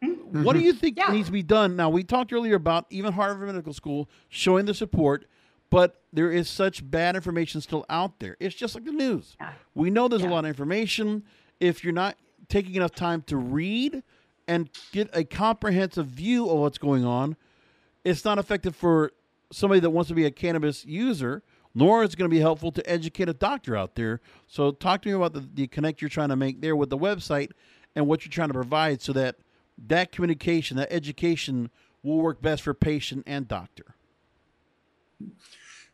what 0.00 0.54
do 0.54 0.58
mm-hmm. 0.58 0.58
you 0.58 0.72
think 0.72 0.98
Yeah. 0.98 1.12
needs 1.12 1.28
to 1.28 1.32
be 1.32 1.44
done? 1.44 1.76
Now, 1.76 1.90
we 1.90 2.02
talked 2.02 2.32
earlier 2.32 2.56
about 2.56 2.86
even 2.90 3.12
Harvard 3.12 3.46
Medical 3.46 3.72
School 3.72 4.08
showing 4.28 4.66
the 4.66 4.74
support, 4.74 5.26
but 5.74 6.00
there 6.12 6.30
is 6.30 6.48
such 6.48 6.88
bad 6.88 7.16
information 7.16 7.60
still 7.60 7.84
out 7.90 8.20
there. 8.20 8.36
It's 8.38 8.54
just 8.54 8.76
like 8.76 8.84
the 8.84 8.92
news. 8.92 9.36
Yeah. 9.40 9.54
We 9.74 9.90
know 9.90 10.06
there's 10.06 10.22
a 10.22 10.28
lot 10.28 10.44
of 10.44 10.48
information. 10.48 11.24
If 11.58 11.82
you're 11.82 11.92
not 11.92 12.16
taking 12.48 12.76
enough 12.76 12.94
time 12.94 13.22
to 13.22 13.36
read 13.36 14.04
and 14.46 14.70
get 14.92 15.10
a 15.12 15.24
comprehensive 15.24 16.06
view 16.06 16.48
of 16.48 16.58
what's 16.58 16.78
going 16.78 17.04
on, 17.04 17.36
it's 18.04 18.24
not 18.24 18.38
effective 18.38 18.76
for 18.76 19.10
somebody 19.50 19.80
that 19.80 19.90
wants 19.90 20.06
to 20.10 20.14
be 20.14 20.24
a 20.24 20.30
cannabis 20.30 20.86
user, 20.86 21.42
nor 21.74 22.04
is 22.04 22.12
it 22.12 22.18
going 22.18 22.30
to 22.30 22.34
be 22.34 22.40
helpful 22.40 22.70
to 22.70 22.88
educate 22.88 23.28
a 23.28 23.34
doctor 23.34 23.76
out 23.76 23.96
there. 23.96 24.20
So, 24.46 24.70
talk 24.70 25.02
to 25.02 25.08
me 25.08 25.14
about 25.16 25.32
the, 25.32 25.40
the 25.40 25.66
connect 25.66 26.00
you're 26.00 26.08
trying 26.08 26.28
to 26.28 26.36
make 26.36 26.60
there 26.60 26.76
with 26.76 26.90
the 26.90 26.98
website 26.98 27.50
and 27.96 28.06
what 28.06 28.24
you're 28.24 28.30
trying 28.30 28.50
to 28.50 28.54
provide 28.54 29.02
so 29.02 29.12
that 29.14 29.38
that 29.88 30.12
communication, 30.12 30.76
that 30.76 30.92
education 30.92 31.68
will 32.04 32.18
work 32.18 32.40
best 32.40 32.62
for 32.62 32.74
patient 32.74 33.24
and 33.26 33.48
doctor. 33.48 33.96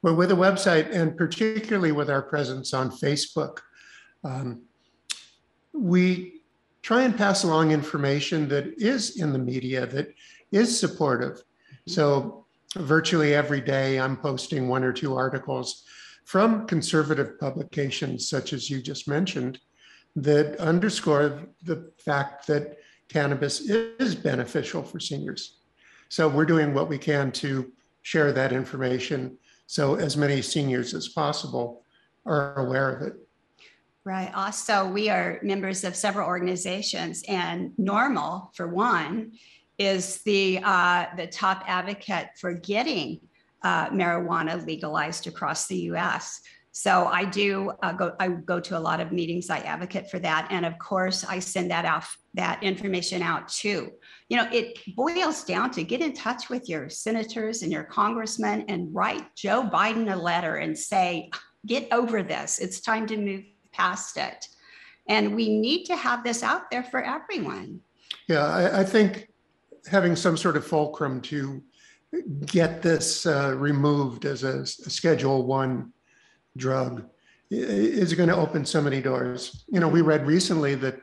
Well, 0.03 0.17
with 0.17 0.31
the 0.31 0.37
website 0.37 0.91
and 0.95 1.17
particularly 1.17 1.93
with 1.93 2.09
our 2.09 2.23
presence 2.23 2.73
on 2.73 2.91
Facebook, 2.91 3.59
um, 4.25 4.63
we 5.73 6.41
try 6.83 7.03
and 7.03 7.17
pass 7.17 7.45
along 7.45 7.71
information 7.71 8.49
that 8.49 8.75
is 8.79 9.21
in 9.21 9.33
the 9.33 9.39
media 9.39 9.87
that 9.87 10.15
is 10.53 10.79
supportive. 10.79 11.43
So, 11.87 12.47
virtually 12.77 13.35
every 13.35 13.61
day, 13.61 14.01
I'm 14.01 14.17
posting 14.17 14.69
one 14.69 14.85
or 14.85 14.93
two 14.93 15.17
articles 15.17 15.85
from 16.25 16.67
conservative 16.67 17.39
publications, 17.39 18.29
such 18.29 18.53
as 18.53 18.71
you 18.71 18.81
just 18.81 19.07
mentioned, 19.07 19.59
that 20.17 20.57
underscore 20.59 21.41
the 21.65 21.93
fact 21.99 22.47
that 22.47 22.79
cannabis 23.09 23.61
is 23.61 24.15
beneficial 24.15 24.83
for 24.83 24.99
seniors. 24.99 25.59
So, 26.09 26.27
we're 26.27 26.47
doing 26.47 26.73
what 26.73 26.89
we 26.89 26.97
can 26.97 27.33
to 27.33 27.71
share 28.03 28.33
that 28.33 28.53
information 28.53 29.37
so 29.71 29.95
as 29.95 30.17
many 30.17 30.43
seniors 30.43 30.95
as 30.95 31.07
possible 31.07 31.85
are 32.27 32.57
aware 32.57 32.93
of 32.93 33.03
it. 33.07 33.15
Right. 34.03 34.29
Also, 34.35 34.85
we 34.85 35.09
are 35.09 35.39
members 35.45 35.85
of 35.85 35.95
several 35.95 36.27
organizations, 36.27 37.23
and 37.29 37.71
NORML, 37.79 38.53
for 38.57 38.67
one, 38.67 39.31
is 39.79 40.23
the 40.23 40.59
uh, 40.65 41.07
the 41.17 41.29
top 41.29 41.63
advocate 41.69 42.31
for 42.37 42.53
getting 42.53 43.21
uh, 43.63 43.91
marijuana 43.91 44.67
legalized 44.67 45.29
across 45.29 45.69
the 45.69 45.77
U.S. 45.93 46.41
So 46.73 47.07
I 47.07 47.25
do 47.25 47.73
uh, 47.83 47.93
go. 47.93 48.15
I 48.21 48.29
go 48.29 48.61
to 48.61 48.79
a 48.79 48.81
lot 48.81 49.01
of 49.01 49.11
meetings. 49.11 49.51
I 49.51 49.59
advocate 49.59 50.09
for 50.11 50.21
that, 50.21 50.47
and 50.51 50.65
of 50.65 50.79
course, 50.79 51.25
I 51.25 51.41
send 51.41 51.71
that 51.73 51.85
off 51.85 52.17
that 52.35 52.63
information 52.63 53.23
out 53.23 53.49
too. 53.49 53.91
You 54.29 54.37
know, 54.37 54.49
it 54.53 54.79
boils 54.95 55.43
down 55.43 55.73
to 55.73 55.83
get 55.83 56.01
in 56.01 56.13
touch 56.13 56.49
with 56.49 56.69
your 56.69 56.89
senators 56.89 57.63
and 57.63 57.73
your 57.73 57.83
congressmen 57.83 58.67
and 58.69 58.95
write 58.95 59.35
Joe 59.35 59.65
Biden 59.65 60.13
a 60.13 60.17
letter 60.17 60.57
and 60.57 60.79
say, 60.79 61.31
get 61.67 61.89
over 61.93 62.23
this. 62.23 62.61
It's 62.61 62.81
time 62.81 63.07
to 63.09 63.17
move 63.17 63.43
past 63.73 64.17
it. 64.17 64.47
And 65.09 65.35
we 65.35 65.59
need 65.59 65.85
to 65.87 65.97
have 65.97 66.23
this 66.23 66.45
out 66.45 66.71
there 66.71 66.85
for 66.85 67.03
everyone. 67.03 67.81
Yeah, 68.29 68.45
I, 68.45 68.81
I 68.81 68.85
think 68.85 69.29
having 69.91 70.15
some 70.15 70.37
sort 70.37 70.57
of 70.57 70.65
fulcrum 70.65 71.21
to 71.23 71.63
get 72.47 72.83
this 72.83 73.27
uh, 73.27 73.55
removed 73.57 74.25
as 74.25 74.45
a, 74.45 74.61
a 74.61 74.67
Schedule 74.67 75.47
One 75.47 75.93
drug 76.57 77.05
is 77.51 78.15
going 78.15 78.29
to 78.29 78.37
open 78.37 78.65
so 78.65 78.81
many 78.81 79.01
doors. 79.01 79.65
You 79.69 79.81
know, 79.81 79.89
we 79.89 80.03
read 80.03 80.27
recently 80.27 80.75
that 80.77 81.01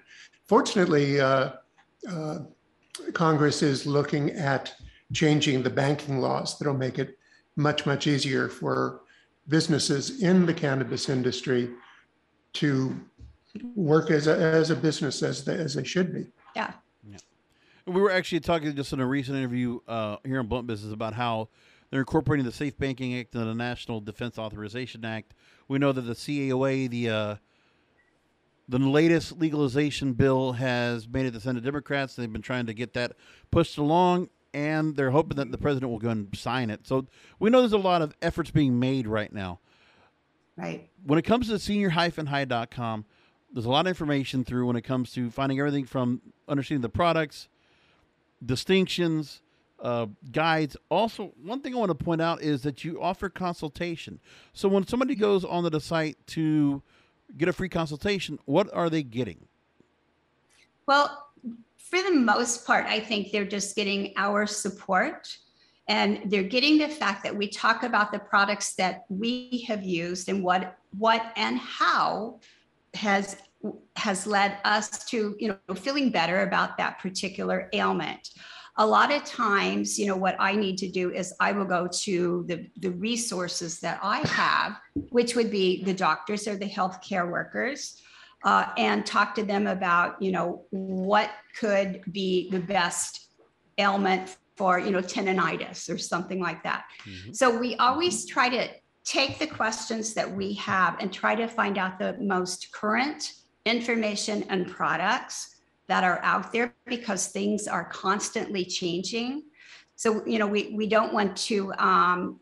fortunately 0.47 1.19
uh, 1.19 1.51
uh, 2.09 2.39
Congress 3.13 3.61
is 3.61 3.85
looking 3.85 4.31
at 4.31 4.73
changing 5.13 5.63
the 5.63 5.69
banking 5.69 6.19
laws 6.19 6.57
that'll 6.57 6.73
make 6.73 6.99
it 6.99 7.17
much 7.55 7.85
much 7.85 8.07
easier 8.07 8.49
for 8.49 9.01
businesses 9.47 10.21
in 10.21 10.45
the 10.45 10.53
cannabis 10.53 11.09
industry 11.09 11.69
to 12.53 12.95
work 13.75 14.11
as 14.11 14.27
a, 14.27 14.37
as 14.37 14.69
a 14.69 14.75
business 14.75 15.23
as 15.23 15.43
they, 15.43 15.55
as 15.55 15.73
they 15.73 15.83
should 15.83 16.13
be. 16.13 16.27
Yeah. 16.55 16.73
We 17.85 18.01
were 18.01 18.11
actually 18.11 18.41
talking 18.41 18.75
just 18.75 18.91
in 18.91 18.99
a 18.99 19.05
recent 19.05 19.37
interview 19.37 19.79
uh, 19.87 20.17
here 20.25 20.39
on 20.39 20.47
Blunt 20.47 20.67
Business 20.67 20.91
about 20.91 21.13
how 21.13 21.47
they're 21.89 22.01
incorporating 22.01 22.45
the 22.45 22.51
Safe 22.51 22.77
Banking 22.77 23.17
Act 23.17 23.33
and 23.35 23.47
the 23.47 23.53
National 23.55 24.01
Defense 24.01 24.37
Authorization 24.37 25.05
Act. 25.05 25.33
We 25.67 25.79
know 25.79 25.91
that 25.91 26.01
the 26.01 26.13
CAOA, 26.13 26.89
the 26.89 27.09
uh, 27.09 27.35
the 28.69 28.79
latest 28.79 29.37
legalization 29.39 30.13
bill, 30.13 30.53
has 30.53 31.07
made 31.07 31.25
it 31.25 31.31
to 31.31 31.39
Senate 31.39 31.63
Democrats. 31.63 32.15
They've 32.15 32.31
been 32.31 32.41
trying 32.41 32.65
to 32.65 32.73
get 32.73 32.93
that 32.93 33.13
pushed 33.51 33.77
along, 33.77 34.29
and 34.53 34.95
they're 34.95 35.11
hoping 35.11 35.37
that 35.37 35.51
the 35.51 35.57
president 35.57 35.89
will 35.91 35.99
go 35.99 36.09
and 36.09 36.27
sign 36.35 36.69
it. 36.69 36.85
So 36.85 37.07
we 37.39 37.49
know 37.49 37.61
there's 37.61 37.71
a 37.71 37.77
lot 37.77 38.01
of 38.01 38.13
efforts 38.21 38.51
being 38.51 38.77
made 38.79 39.07
right 39.07 39.31
now 39.31 39.59
Right. 40.57 40.89
when 41.05 41.17
it 41.17 41.21
comes 41.21 41.47
to 41.47 41.59
senior-high.com, 41.59 43.05
there's 43.53 43.65
a 43.65 43.69
lot 43.69 43.85
of 43.85 43.87
information 43.87 44.43
through 44.43 44.65
when 44.67 44.75
it 44.75 44.81
comes 44.81 45.11
to 45.13 45.29
finding 45.29 45.59
everything 45.59 45.85
from 45.85 46.21
understanding 46.49 46.81
the 46.81 46.89
products, 46.89 47.47
distinctions, 48.45 49.41
uh, 49.81 50.07
guides. 50.31 50.75
Also, 50.89 51.33
one 51.43 51.61
thing 51.61 51.75
I 51.75 51.77
want 51.77 51.97
to 51.97 52.03
point 52.03 52.21
out 52.21 52.41
is 52.41 52.61
that 52.63 52.83
you 52.83 53.01
offer 53.01 53.29
consultation. 53.29 54.19
So 54.53 54.67
when 54.67 54.87
somebody 54.87 55.15
goes 55.15 55.45
onto 55.45 55.69
the 55.69 55.81
site 55.81 56.17
to 56.27 56.81
get 57.37 57.49
a 57.49 57.53
free 57.53 57.69
consultation, 57.69 58.39
what 58.45 58.73
are 58.73 58.89
they 58.89 59.03
getting? 59.03 59.47
Well, 60.85 61.25
for 61.77 62.01
the 62.01 62.11
most 62.11 62.65
part, 62.65 62.85
I 62.85 62.99
think 62.99 63.31
they're 63.31 63.45
just 63.45 63.75
getting 63.75 64.13
our 64.17 64.45
support 64.45 65.37
and 65.87 66.21
they're 66.25 66.43
getting 66.43 66.77
the 66.77 66.89
fact 66.89 67.23
that 67.23 67.35
we 67.35 67.47
talk 67.47 67.83
about 67.83 68.11
the 68.11 68.19
products 68.19 68.75
that 68.75 69.05
we 69.09 69.63
have 69.67 69.83
used 69.83 70.27
and 70.27 70.43
what 70.43 70.77
what 70.97 71.31
and 71.37 71.57
how 71.59 72.39
has 72.93 73.37
has 73.95 74.27
led 74.27 74.57
us 74.65 75.05
to 75.05 75.35
you 75.39 75.47
know 75.47 75.75
feeling 75.75 76.09
better 76.09 76.41
about 76.41 76.77
that 76.77 76.99
particular 76.99 77.69
ailment 77.73 78.31
a 78.79 78.85
lot 78.85 79.11
of 79.11 79.23
times 79.23 79.97
you 79.97 80.05
know 80.05 80.15
what 80.15 80.35
i 80.39 80.55
need 80.55 80.77
to 80.77 80.87
do 80.89 81.11
is 81.11 81.33
i 81.39 81.51
will 81.51 81.65
go 81.65 81.87
to 81.87 82.45
the 82.47 82.67
the 82.77 82.91
resources 82.91 83.79
that 83.79 83.99
i 84.01 84.19
have 84.27 84.77
which 85.09 85.35
would 85.35 85.49
be 85.49 85.83
the 85.83 85.93
doctors 85.93 86.47
or 86.47 86.55
the 86.55 86.69
healthcare 86.69 87.29
workers 87.29 88.01
uh, 88.43 88.67
and 88.77 89.05
talk 89.05 89.33
to 89.35 89.43
them 89.43 89.67
about 89.67 90.21
you 90.21 90.31
know 90.31 90.65
what 90.69 91.31
could 91.59 92.01
be 92.11 92.49
the 92.51 92.59
best 92.59 93.27
ailment 93.77 94.37
for 94.55 94.79
you 94.79 94.91
know 94.91 95.01
tendonitis 95.01 95.93
or 95.93 95.97
something 95.97 96.39
like 96.39 96.63
that. 96.63 96.85
So 97.33 97.57
we 97.57 97.75
always 97.75 98.25
try 98.25 98.49
to 98.49 98.67
take 99.03 99.39
the 99.39 99.47
questions 99.47 100.13
that 100.15 100.29
we 100.29 100.53
have 100.53 100.97
and 100.99 101.13
try 101.13 101.35
to 101.35 101.47
find 101.47 101.77
out 101.77 101.99
the 101.99 102.17
most 102.19 102.71
current 102.71 103.33
information 103.65 104.43
and 104.49 104.67
products 104.67 105.56
that 105.87 106.03
are 106.03 106.19
out 106.21 106.51
there 106.51 106.73
because 106.85 107.27
things 107.27 107.67
are 107.67 107.85
constantly 107.85 108.65
changing. 108.65 109.43
So, 109.95 110.25
you 110.25 110.37
know, 110.37 110.47
we, 110.47 110.73
we 110.75 110.87
don't 110.87 111.13
want 111.13 111.35
to 111.37 111.73
um, 111.73 112.39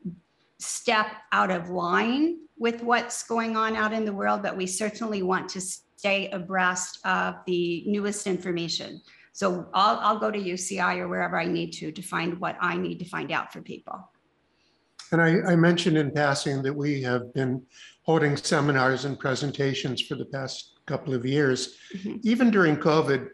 step 0.59 1.07
out 1.31 1.51
of 1.51 1.69
line 1.69 2.39
with 2.57 2.81
what's 2.81 3.23
going 3.23 3.55
on 3.55 3.75
out 3.75 3.93
in 3.93 4.05
the 4.05 4.13
world, 4.13 4.41
but 4.41 4.57
we 4.57 4.65
certainly 4.65 5.21
want 5.21 5.49
to 5.49 5.61
stay 5.61 6.29
abreast 6.31 6.99
of 7.05 7.35
the 7.45 7.83
newest 7.87 8.27
information. 8.27 9.01
So 9.33 9.67
I'll, 9.73 9.97
I'll 9.99 10.19
go 10.19 10.31
to 10.31 10.39
UCI 10.39 10.97
or 10.97 11.07
wherever 11.07 11.37
I 11.37 11.45
need 11.45 11.71
to 11.73 11.91
to 11.91 12.01
find 12.01 12.39
what 12.39 12.57
I 12.61 12.77
need 12.77 12.99
to 12.99 13.05
find 13.05 13.31
out 13.31 13.51
for 13.51 13.61
people. 13.61 14.09
And 15.11 15.21
I, 15.21 15.51
I 15.51 15.55
mentioned 15.55 15.97
in 15.97 16.11
passing 16.11 16.61
that 16.63 16.73
we 16.73 17.01
have 17.03 17.33
been 17.33 17.61
holding 18.03 18.37
seminars 18.37 19.05
and 19.05 19.19
presentations 19.19 20.01
for 20.01 20.15
the 20.15 20.25
past 20.25 20.74
couple 20.85 21.13
of 21.13 21.25
years. 21.25 21.77
Mhm. 21.95 22.19
Even 22.23 22.51
during 22.51 22.77
COVID, 22.77 23.29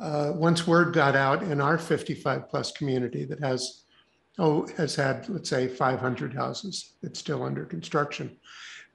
uh, 0.00 0.32
once 0.34 0.66
word 0.66 0.92
got 0.92 1.16
out 1.16 1.42
in 1.42 1.60
our 1.60 1.78
55 1.78 2.48
plus 2.48 2.72
community 2.72 3.24
that 3.24 3.40
has, 3.40 3.82
oh, 4.38 4.66
has 4.76 4.94
had, 4.94 5.28
let's 5.28 5.48
say, 5.48 5.68
500 5.68 6.34
houses, 6.34 6.92
that's 7.02 7.18
still 7.18 7.42
under 7.42 7.64
construction. 7.64 8.36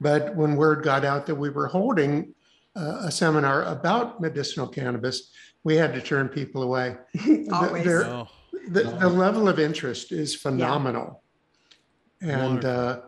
But 0.00 0.34
when 0.36 0.56
word 0.56 0.82
got 0.82 1.04
out 1.04 1.26
that 1.26 1.34
we 1.34 1.50
were 1.50 1.66
holding 1.68 2.34
uh, 2.74 3.02
a 3.04 3.10
seminar 3.10 3.64
about 3.64 4.18
medicinal 4.20 4.66
cannabis, 4.66 5.30
we 5.62 5.76
had 5.76 5.92
to 5.92 6.00
turn 6.00 6.26
people 6.28 6.62
away. 6.62 6.96
Always. 7.52 7.84
There- 7.84 8.06
Oh, 8.06 8.28
the, 8.68 8.84
the 8.84 9.08
level 9.08 9.48
of 9.48 9.58
interest 9.58 10.12
is 10.12 10.36
phenomenal. 10.36 11.22
And 12.20 12.64
uh, 12.64 13.00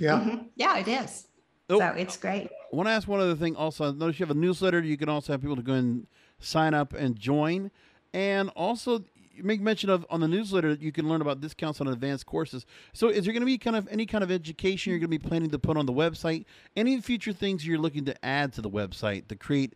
yeah, 0.00 0.18
Mhm. 0.20 0.46
Yeah, 0.56 0.78
it 0.78 0.88
is. 0.88 1.27
Oh. 1.70 1.78
So 1.78 1.86
it's 1.88 2.16
great. 2.16 2.48
I 2.72 2.76
want 2.76 2.86
to 2.86 2.92
ask 2.92 3.08
one 3.08 3.20
other 3.20 3.36
thing. 3.36 3.56
Also, 3.56 3.88
I 3.88 3.92
notice 3.92 4.18
you 4.18 4.26
have 4.26 4.34
a 4.34 4.38
newsletter. 4.38 4.80
You 4.80 4.96
can 4.96 5.08
also 5.08 5.32
have 5.32 5.40
people 5.40 5.56
to 5.56 5.62
go 5.62 5.74
and 5.74 6.06
sign 6.38 6.74
up 6.74 6.94
and 6.94 7.16
join. 7.16 7.70
And 8.14 8.50
also, 8.50 9.04
you 9.34 9.44
make 9.44 9.60
mention 9.60 9.90
of 9.90 10.06
on 10.10 10.20
the 10.20 10.28
newsletter 10.28 10.70
that 10.70 10.80
you 10.80 10.92
can 10.92 11.08
learn 11.08 11.20
about 11.20 11.40
discounts 11.40 11.80
on 11.80 11.88
advanced 11.88 12.26
courses. 12.26 12.66
So, 12.92 13.08
is 13.08 13.24
there 13.24 13.32
going 13.32 13.42
to 13.42 13.46
be 13.46 13.58
kind 13.58 13.76
of 13.76 13.86
any 13.90 14.06
kind 14.06 14.24
of 14.24 14.30
education 14.30 14.90
you're 14.90 15.00
going 15.00 15.10
to 15.10 15.18
be 15.18 15.28
planning 15.28 15.50
to 15.50 15.58
put 15.58 15.76
on 15.76 15.86
the 15.86 15.92
website? 15.92 16.44
Any 16.76 17.00
future 17.00 17.32
things 17.32 17.66
you're 17.66 17.78
looking 17.78 18.04
to 18.06 18.24
add 18.24 18.52
to 18.54 18.62
the 18.62 18.70
website 18.70 19.28
to 19.28 19.36
create 19.36 19.74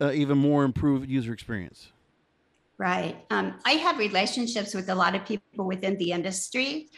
uh, 0.00 0.12
even 0.12 0.38
more 0.38 0.64
improved 0.64 1.08
user 1.08 1.32
experience? 1.32 1.92
Right. 2.78 3.24
Um, 3.30 3.58
I 3.66 3.72
have 3.72 3.98
relationships 3.98 4.74
with 4.74 4.88
a 4.88 4.94
lot 4.94 5.14
of 5.14 5.26
people 5.26 5.66
within 5.66 5.98
the 5.98 6.12
industry. 6.12 6.88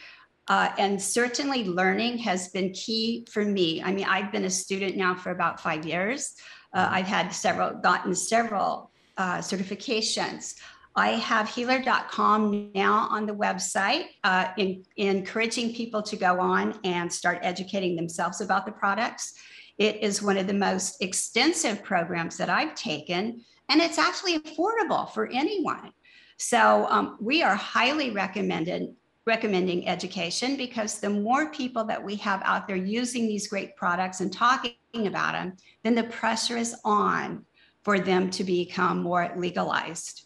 Uh, 0.47 0.69
and 0.77 1.01
certainly 1.01 1.63
learning 1.63 2.17
has 2.17 2.49
been 2.49 2.71
key 2.73 3.25
for 3.31 3.45
me. 3.45 3.81
I 3.81 3.93
mean, 3.93 4.05
I've 4.05 4.31
been 4.31 4.45
a 4.45 4.49
student 4.49 4.97
now 4.97 5.15
for 5.15 5.31
about 5.31 5.61
five 5.61 5.85
years. 5.85 6.33
Uh, 6.73 6.87
I've 6.91 7.07
had 7.07 7.29
several, 7.29 7.75
gotten 7.75 8.13
several 8.13 8.91
uh, 9.17 9.37
certifications. 9.37 10.55
I 10.95 11.11
have 11.11 11.49
healer.com 11.49 12.71
now 12.75 13.07
on 13.09 13.25
the 13.25 13.33
website, 13.33 14.05
uh, 14.23 14.49
in, 14.57 14.83
encouraging 14.97 15.73
people 15.73 16.03
to 16.03 16.15
go 16.15 16.39
on 16.39 16.79
and 16.83 17.11
start 17.11 17.39
educating 17.41 17.95
themselves 17.95 18.41
about 18.41 18.65
the 18.65 18.71
products. 18.71 19.33
It 19.79 20.03
is 20.03 20.21
one 20.21 20.37
of 20.37 20.45
the 20.45 20.53
most 20.53 21.01
extensive 21.01 21.83
programs 21.83 22.37
that 22.37 22.49
I've 22.49 22.75
taken, 22.75 23.43
and 23.69 23.81
it's 23.81 23.97
actually 23.97 24.39
affordable 24.39 25.11
for 25.11 25.27
anyone. 25.27 25.91
So 26.37 26.85
um, 26.89 27.17
we 27.19 27.41
are 27.41 27.55
highly 27.55 28.11
recommended 28.11 28.93
recommending 29.25 29.87
education 29.87 30.57
because 30.57 30.99
the 30.99 31.09
more 31.09 31.49
people 31.49 31.83
that 31.85 32.03
we 32.03 32.15
have 32.15 32.41
out 32.43 32.67
there 32.67 32.75
using 32.75 33.27
these 33.27 33.47
great 33.47 33.75
products 33.75 34.19
and 34.19 34.33
talking 34.33 34.75
about 34.93 35.33
them, 35.33 35.55
then 35.83 35.95
the 35.95 36.03
pressure 36.03 36.57
is 36.57 36.75
on 36.83 37.45
for 37.83 37.99
them 37.99 38.29
to 38.31 38.43
become 38.43 39.01
more 39.01 39.33
legalized. 39.37 40.25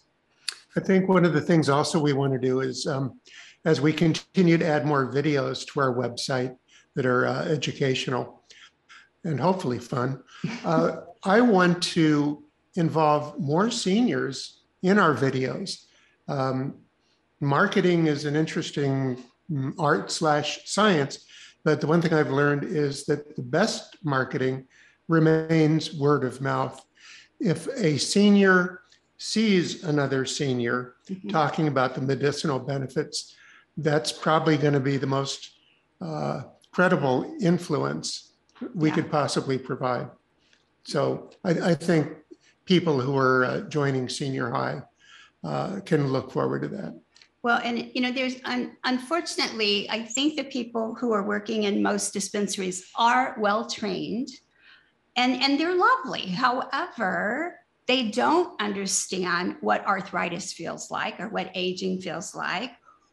I 0.75 0.79
think 0.79 1.07
one 1.09 1.25
of 1.25 1.33
the 1.33 1.41
things 1.41 1.69
also 1.69 1.99
we 1.99 2.13
want 2.13 2.33
to 2.33 2.39
do 2.39 2.61
is 2.61 2.85
um, 2.87 3.19
as 3.65 3.81
we 3.81 3.93
continue 3.93 4.57
to 4.57 4.65
add 4.65 4.85
more 4.85 5.11
videos 5.11 5.65
to 5.67 5.79
our 5.79 5.93
website 5.93 6.55
that 6.95 7.05
are 7.05 7.27
uh, 7.27 7.45
educational 7.45 8.43
and 9.23 9.39
hopefully 9.39 9.79
fun, 9.79 10.23
uh, 10.63 10.97
I 11.23 11.41
want 11.41 11.83
to 11.83 12.43
involve 12.75 13.39
more 13.39 13.69
seniors 13.71 14.61
in 14.83 14.99
our 14.99 15.15
videos. 15.15 15.85
Um, 16.27 16.75
marketing 17.39 18.07
is 18.07 18.25
an 18.25 18.35
interesting 18.35 19.23
mm, 19.51 19.73
art 19.79 20.11
slash 20.11 20.59
science, 20.65 21.25
but 21.63 21.81
the 21.81 21.88
one 21.88 22.01
thing 22.01 22.13
I've 22.13 22.31
learned 22.31 22.63
is 22.63 23.05
that 23.05 23.35
the 23.35 23.41
best 23.41 23.97
marketing 24.03 24.67
remains 25.07 25.93
word 25.93 26.23
of 26.23 26.41
mouth. 26.41 26.83
If 27.39 27.67
a 27.75 27.97
senior 27.97 28.81
sees 29.17 29.83
another 29.83 30.25
senior 30.25 30.95
Mhm. 31.09 31.29
talking 31.29 31.67
about 31.67 31.95
the 31.95 32.01
medicinal 32.01 32.59
benefits, 32.59 33.35
that's 33.77 34.11
probably 34.11 34.57
going 34.57 34.73
to 34.73 34.79
be 34.79 34.97
the 34.97 35.07
most 35.07 35.51
uh, 36.01 36.43
credible 36.71 37.35
influence 37.41 38.33
we 38.75 38.89
Yeah. 38.89 38.95
could 38.95 39.11
possibly 39.11 39.57
provide. 39.57 40.09
So 40.85 41.31
I, 41.43 41.51
I 41.71 41.73
think 41.75 42.15
people 42.65 43.01
who 43.01 43.17
are 43.17 43.45
uh, 43.45 43.61
joining 43.61 44.07
senior 44.09 44.51
high 44.51 44.83
uh, 45.43 45.79
can 45.81 46.11
look 46.11 46.31
forward 46.31 46.61
to 46.63 46.67
that. 46.69 46.93
Well, 47.47 47.61
and 47.63 47.89
you 47.93 48.01
know, 48.01 48.11
there's 48.11 48.35
un- 48.43 48.75
unfortunately, 48.83 49.89
I 49.89 50.03
think 50.03 50.35
the 50.35 50.43
people 50.43 50.95
who 50.95 51.13
are 51.13 51.23
working 51.23 51.63
in 51.63 51.81
most 51.81 52.11
dispensaries 52.11 52.89
are 52.97 53.37
well 53.39 53.65
trained, 53.69 54.27
and 55.15 55.41
and 55.41 55.57
they're 55.57 55.73
lovely. 55.73 56.27
However, 56.27 57.57
they 57.85 58.11
don't 58.11 58.59
understand 58.59 59.55
what 59.61 59.87
arthritis 59.87 60.51
feels 60.51 60.91
like 60.91 61.21
or 61.21 61.29
what 61.29 61.49
aging 61.55 62.01
feels 62.01 62.35
like 62.35 62.71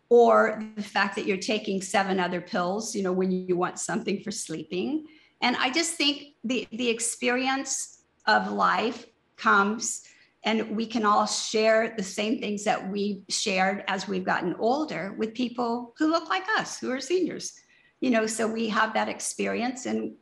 or 0.09 0.61
the 0.75 0.83
fact 0.83 1.15
that 1.15 1.27
you're 1.27 1.37
taking 1.37 1.81
seven 1.81 2.19
other 2.19 2.41
pills 2.41 2.93
you 2.97 3.05
know 3.05 3.13
when 3.13 3.31
you 3.31 3.57
want 3.57 3.79
something 3.79 4.21
for 4.21 4.31
sleeping 4.31 5.07
and 5.41 5.57
i 5.57 5.71
just 5.71 5.95
think 5.95 6.35
the 6.45 6.69
the 6.73 6.91
experience 6.91 8.03
of 8.27 8.53
life 8.53 9.07
comes 9.37 10.03
and 10.45 10.77
we 10.77 10.87
can 10.87 11.07
all 11.07 11.27
share 11.27 11.95
the 11.97 12.03
same 12.03 12.39
things 12.39 12.65
that 12.65 12.91
we 12.91 13.23
shared 13.29 13.83
as 13.89 14.07
we've 14.07 14.25
gotten 14.25 14.55
older 14.59 15.15
with 15.19 15.35
people 15.35 15.95
who 15.99 16.09
look 16.09 16.29
like 16.29 16.45
us 16.59 16.79
who 16.79 16.91
are 16.91 17.01
seniors 17.01 17.55
you 18.01 18.11
know 18.11 18.27
so 18.27 18.47
we 18.47 18.69
have 18.69 18.93
that 18.95 19.09
experience 19.09 19.87
and 19.87 20.13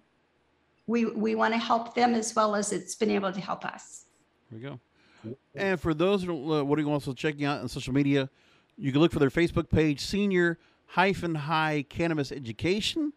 we 0.86 1.06
we 1.06 1.34
want 1.34 1.52
to 1.54 1.58
help 1.58 1.94
them 1.94 2.14
as 2.14 2.34
well 2.34 2.54
as 2.54 2.72
it's 2.72 2.94
been 2.94 3.10
able 3.10 3.32
to 3.32 3.40
help 3.40 3.64
us 3.64 4.06
There 4.50 4.58
we 4.58 4.64
go. 4.64 4.80
And 5.54 5.80
for 5.80 5.94
those 5.94 6.24
who 6.24 6.52
uh, 6.52 6.62
what 6.62 6.78
are 6.78 6.82
you 6.82 6.90
also 6.90 7.12
checking 7.12 7.44
out 7.44 7.60
on 7.60 7.68
social 7.68 7.94
media, 7.94 8.28
you 8.76 8.90
can 8.90 9.00
look 9.00 9.12
for 9.12 9.20
their 9.20 9.30
Facebook 9.30 9.70
page, 9.70 10.00
Senior 10.00 10.58
Hyphen 10.86 11.34
High 11.34 11.84
Cannabis 11.88 12.32
Education, 12.32 13.12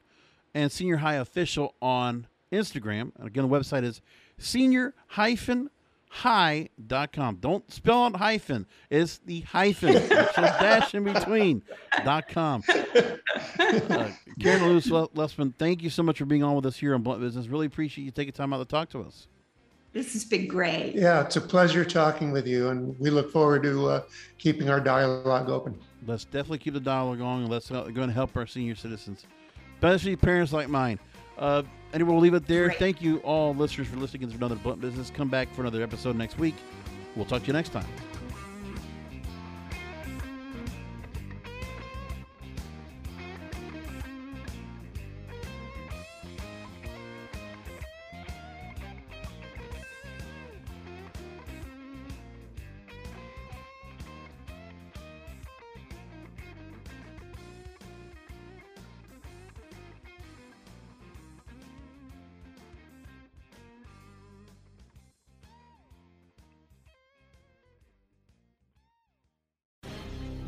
and 0.54 0.72
Senior 0.72 0.98
High 0.98 1.16
Official 1.16 1.74
on 1.82 2.28
Instagram. 2.52 3.12
And 3.18 3.28
again, 3.28 3.50
the 3.50 3.58
website 3.58 3.84
is 3.84 4.02
Senior 4.38 4.94
Hyphen 5.08 5.70
High.com. 6.16 7.38
Don't 7.42 7.70
spell 7.72 8.06
out 8.06 8.16
hyphen. 8.16 8.66
It's 8.90 9.18
the 9.26 9.42
hyphen. 9.42 9.94
There's 9.94 10.38
a 10.38 10.42
dash 10.42 10.96
in 10.96 11.04
between. 11.04 11.62
Dot 12.06 12.28
com. 12.30 12.64
Uh, 12.70 14.12
Karen 14.40 14.64
Lewis 14.68 14.88
Lusman, 14.88 15.54
thank 15.58 15.84
you 15.84 15.90
so 15.90 16.04
much 16.04 16.18
for 16.18 16.26
being 16.26 16.42
on 16.44 16.56
with 16.56 16.66
us 16.66 16.78
here 16.78 16.96
on 16.96 17.02
Blunt 17.02 17.20
Business. 17.22 17.48
Really 17.48 17.66
appreciate 17.68 18.06
you 18.06 18.12
taking 18.12 18.32
time 18.34 18.54
out 18.54 18.60
to 18.60 18.66
talk 18.66 18.90
to 18.92 19.02
us. 19.02 19.28
this 19.92 20.14
has 20.14 20.24
been 20.26 20.48
great 20.48 20.94
Yeah, 20.96 21.22
it's 21.22 21.36
a 21.36 21.42
pleasure 21.42 21.84
talking 21.84 22.32
with 22.32 22.48
you, 22.48 22.70
and 22.70 22.98
we 23.00 23.10
look 23.10 23.32
forward 23.32 23.64
to 23.64 23.88
uh, 23.88 24.04
keeping 24.38 24.70
our 24.70 24.80
dialogue 24.80 25.50
open. 25.50 25.78
Let's 26.08 26.24
definitely 26.26 26.60
keep 26.60 26.74
the 26.76 26.80
dialogue 26.80 27.18
going 27.18 27.42
and 27.44 27.50
let's 27.50 27.70
uh, 27.72 27.84
go 27.94 28.04
and 28.04 28.12
help 28.12 28.36
our 28.38 28.48
senior 28.48 28.76
citizens, 28.76 29.26
especially 29.76 30.16
parents 30.16 30.54
like 30.54 30.70
mine. 30.70 31.00
Uh, 31.38 31.64
anyway, 31.96 32.12
we'll 32.12 32.22
leave 32.22 32.36
it 32.36 32.46
there. 32.46 32.68
Great. 32.68 32.80
Thank 32.80 33.02
you, 33.02 33.18
all 33.20 33.56
listeners, 33.56 33.88
for 33.88 33.96
listening 33.96 34.30
to 34.30 34.36
another 34.36 34.56
Blunt 34.56 34.82
Business. 34.82 35.10
Come 35.10 35.30
back 35.30 35.52
for 35.56 35.62
another 35.62 35.82
episode 35.82 36.16
next 36.16 36.38
week. 36.38 36.56
We'll 37.16 37.26
talk 37.26 37.42
to 37.42 37.48
you 37.48 37.54
next 37.54 37.70
time. 37.70 37.88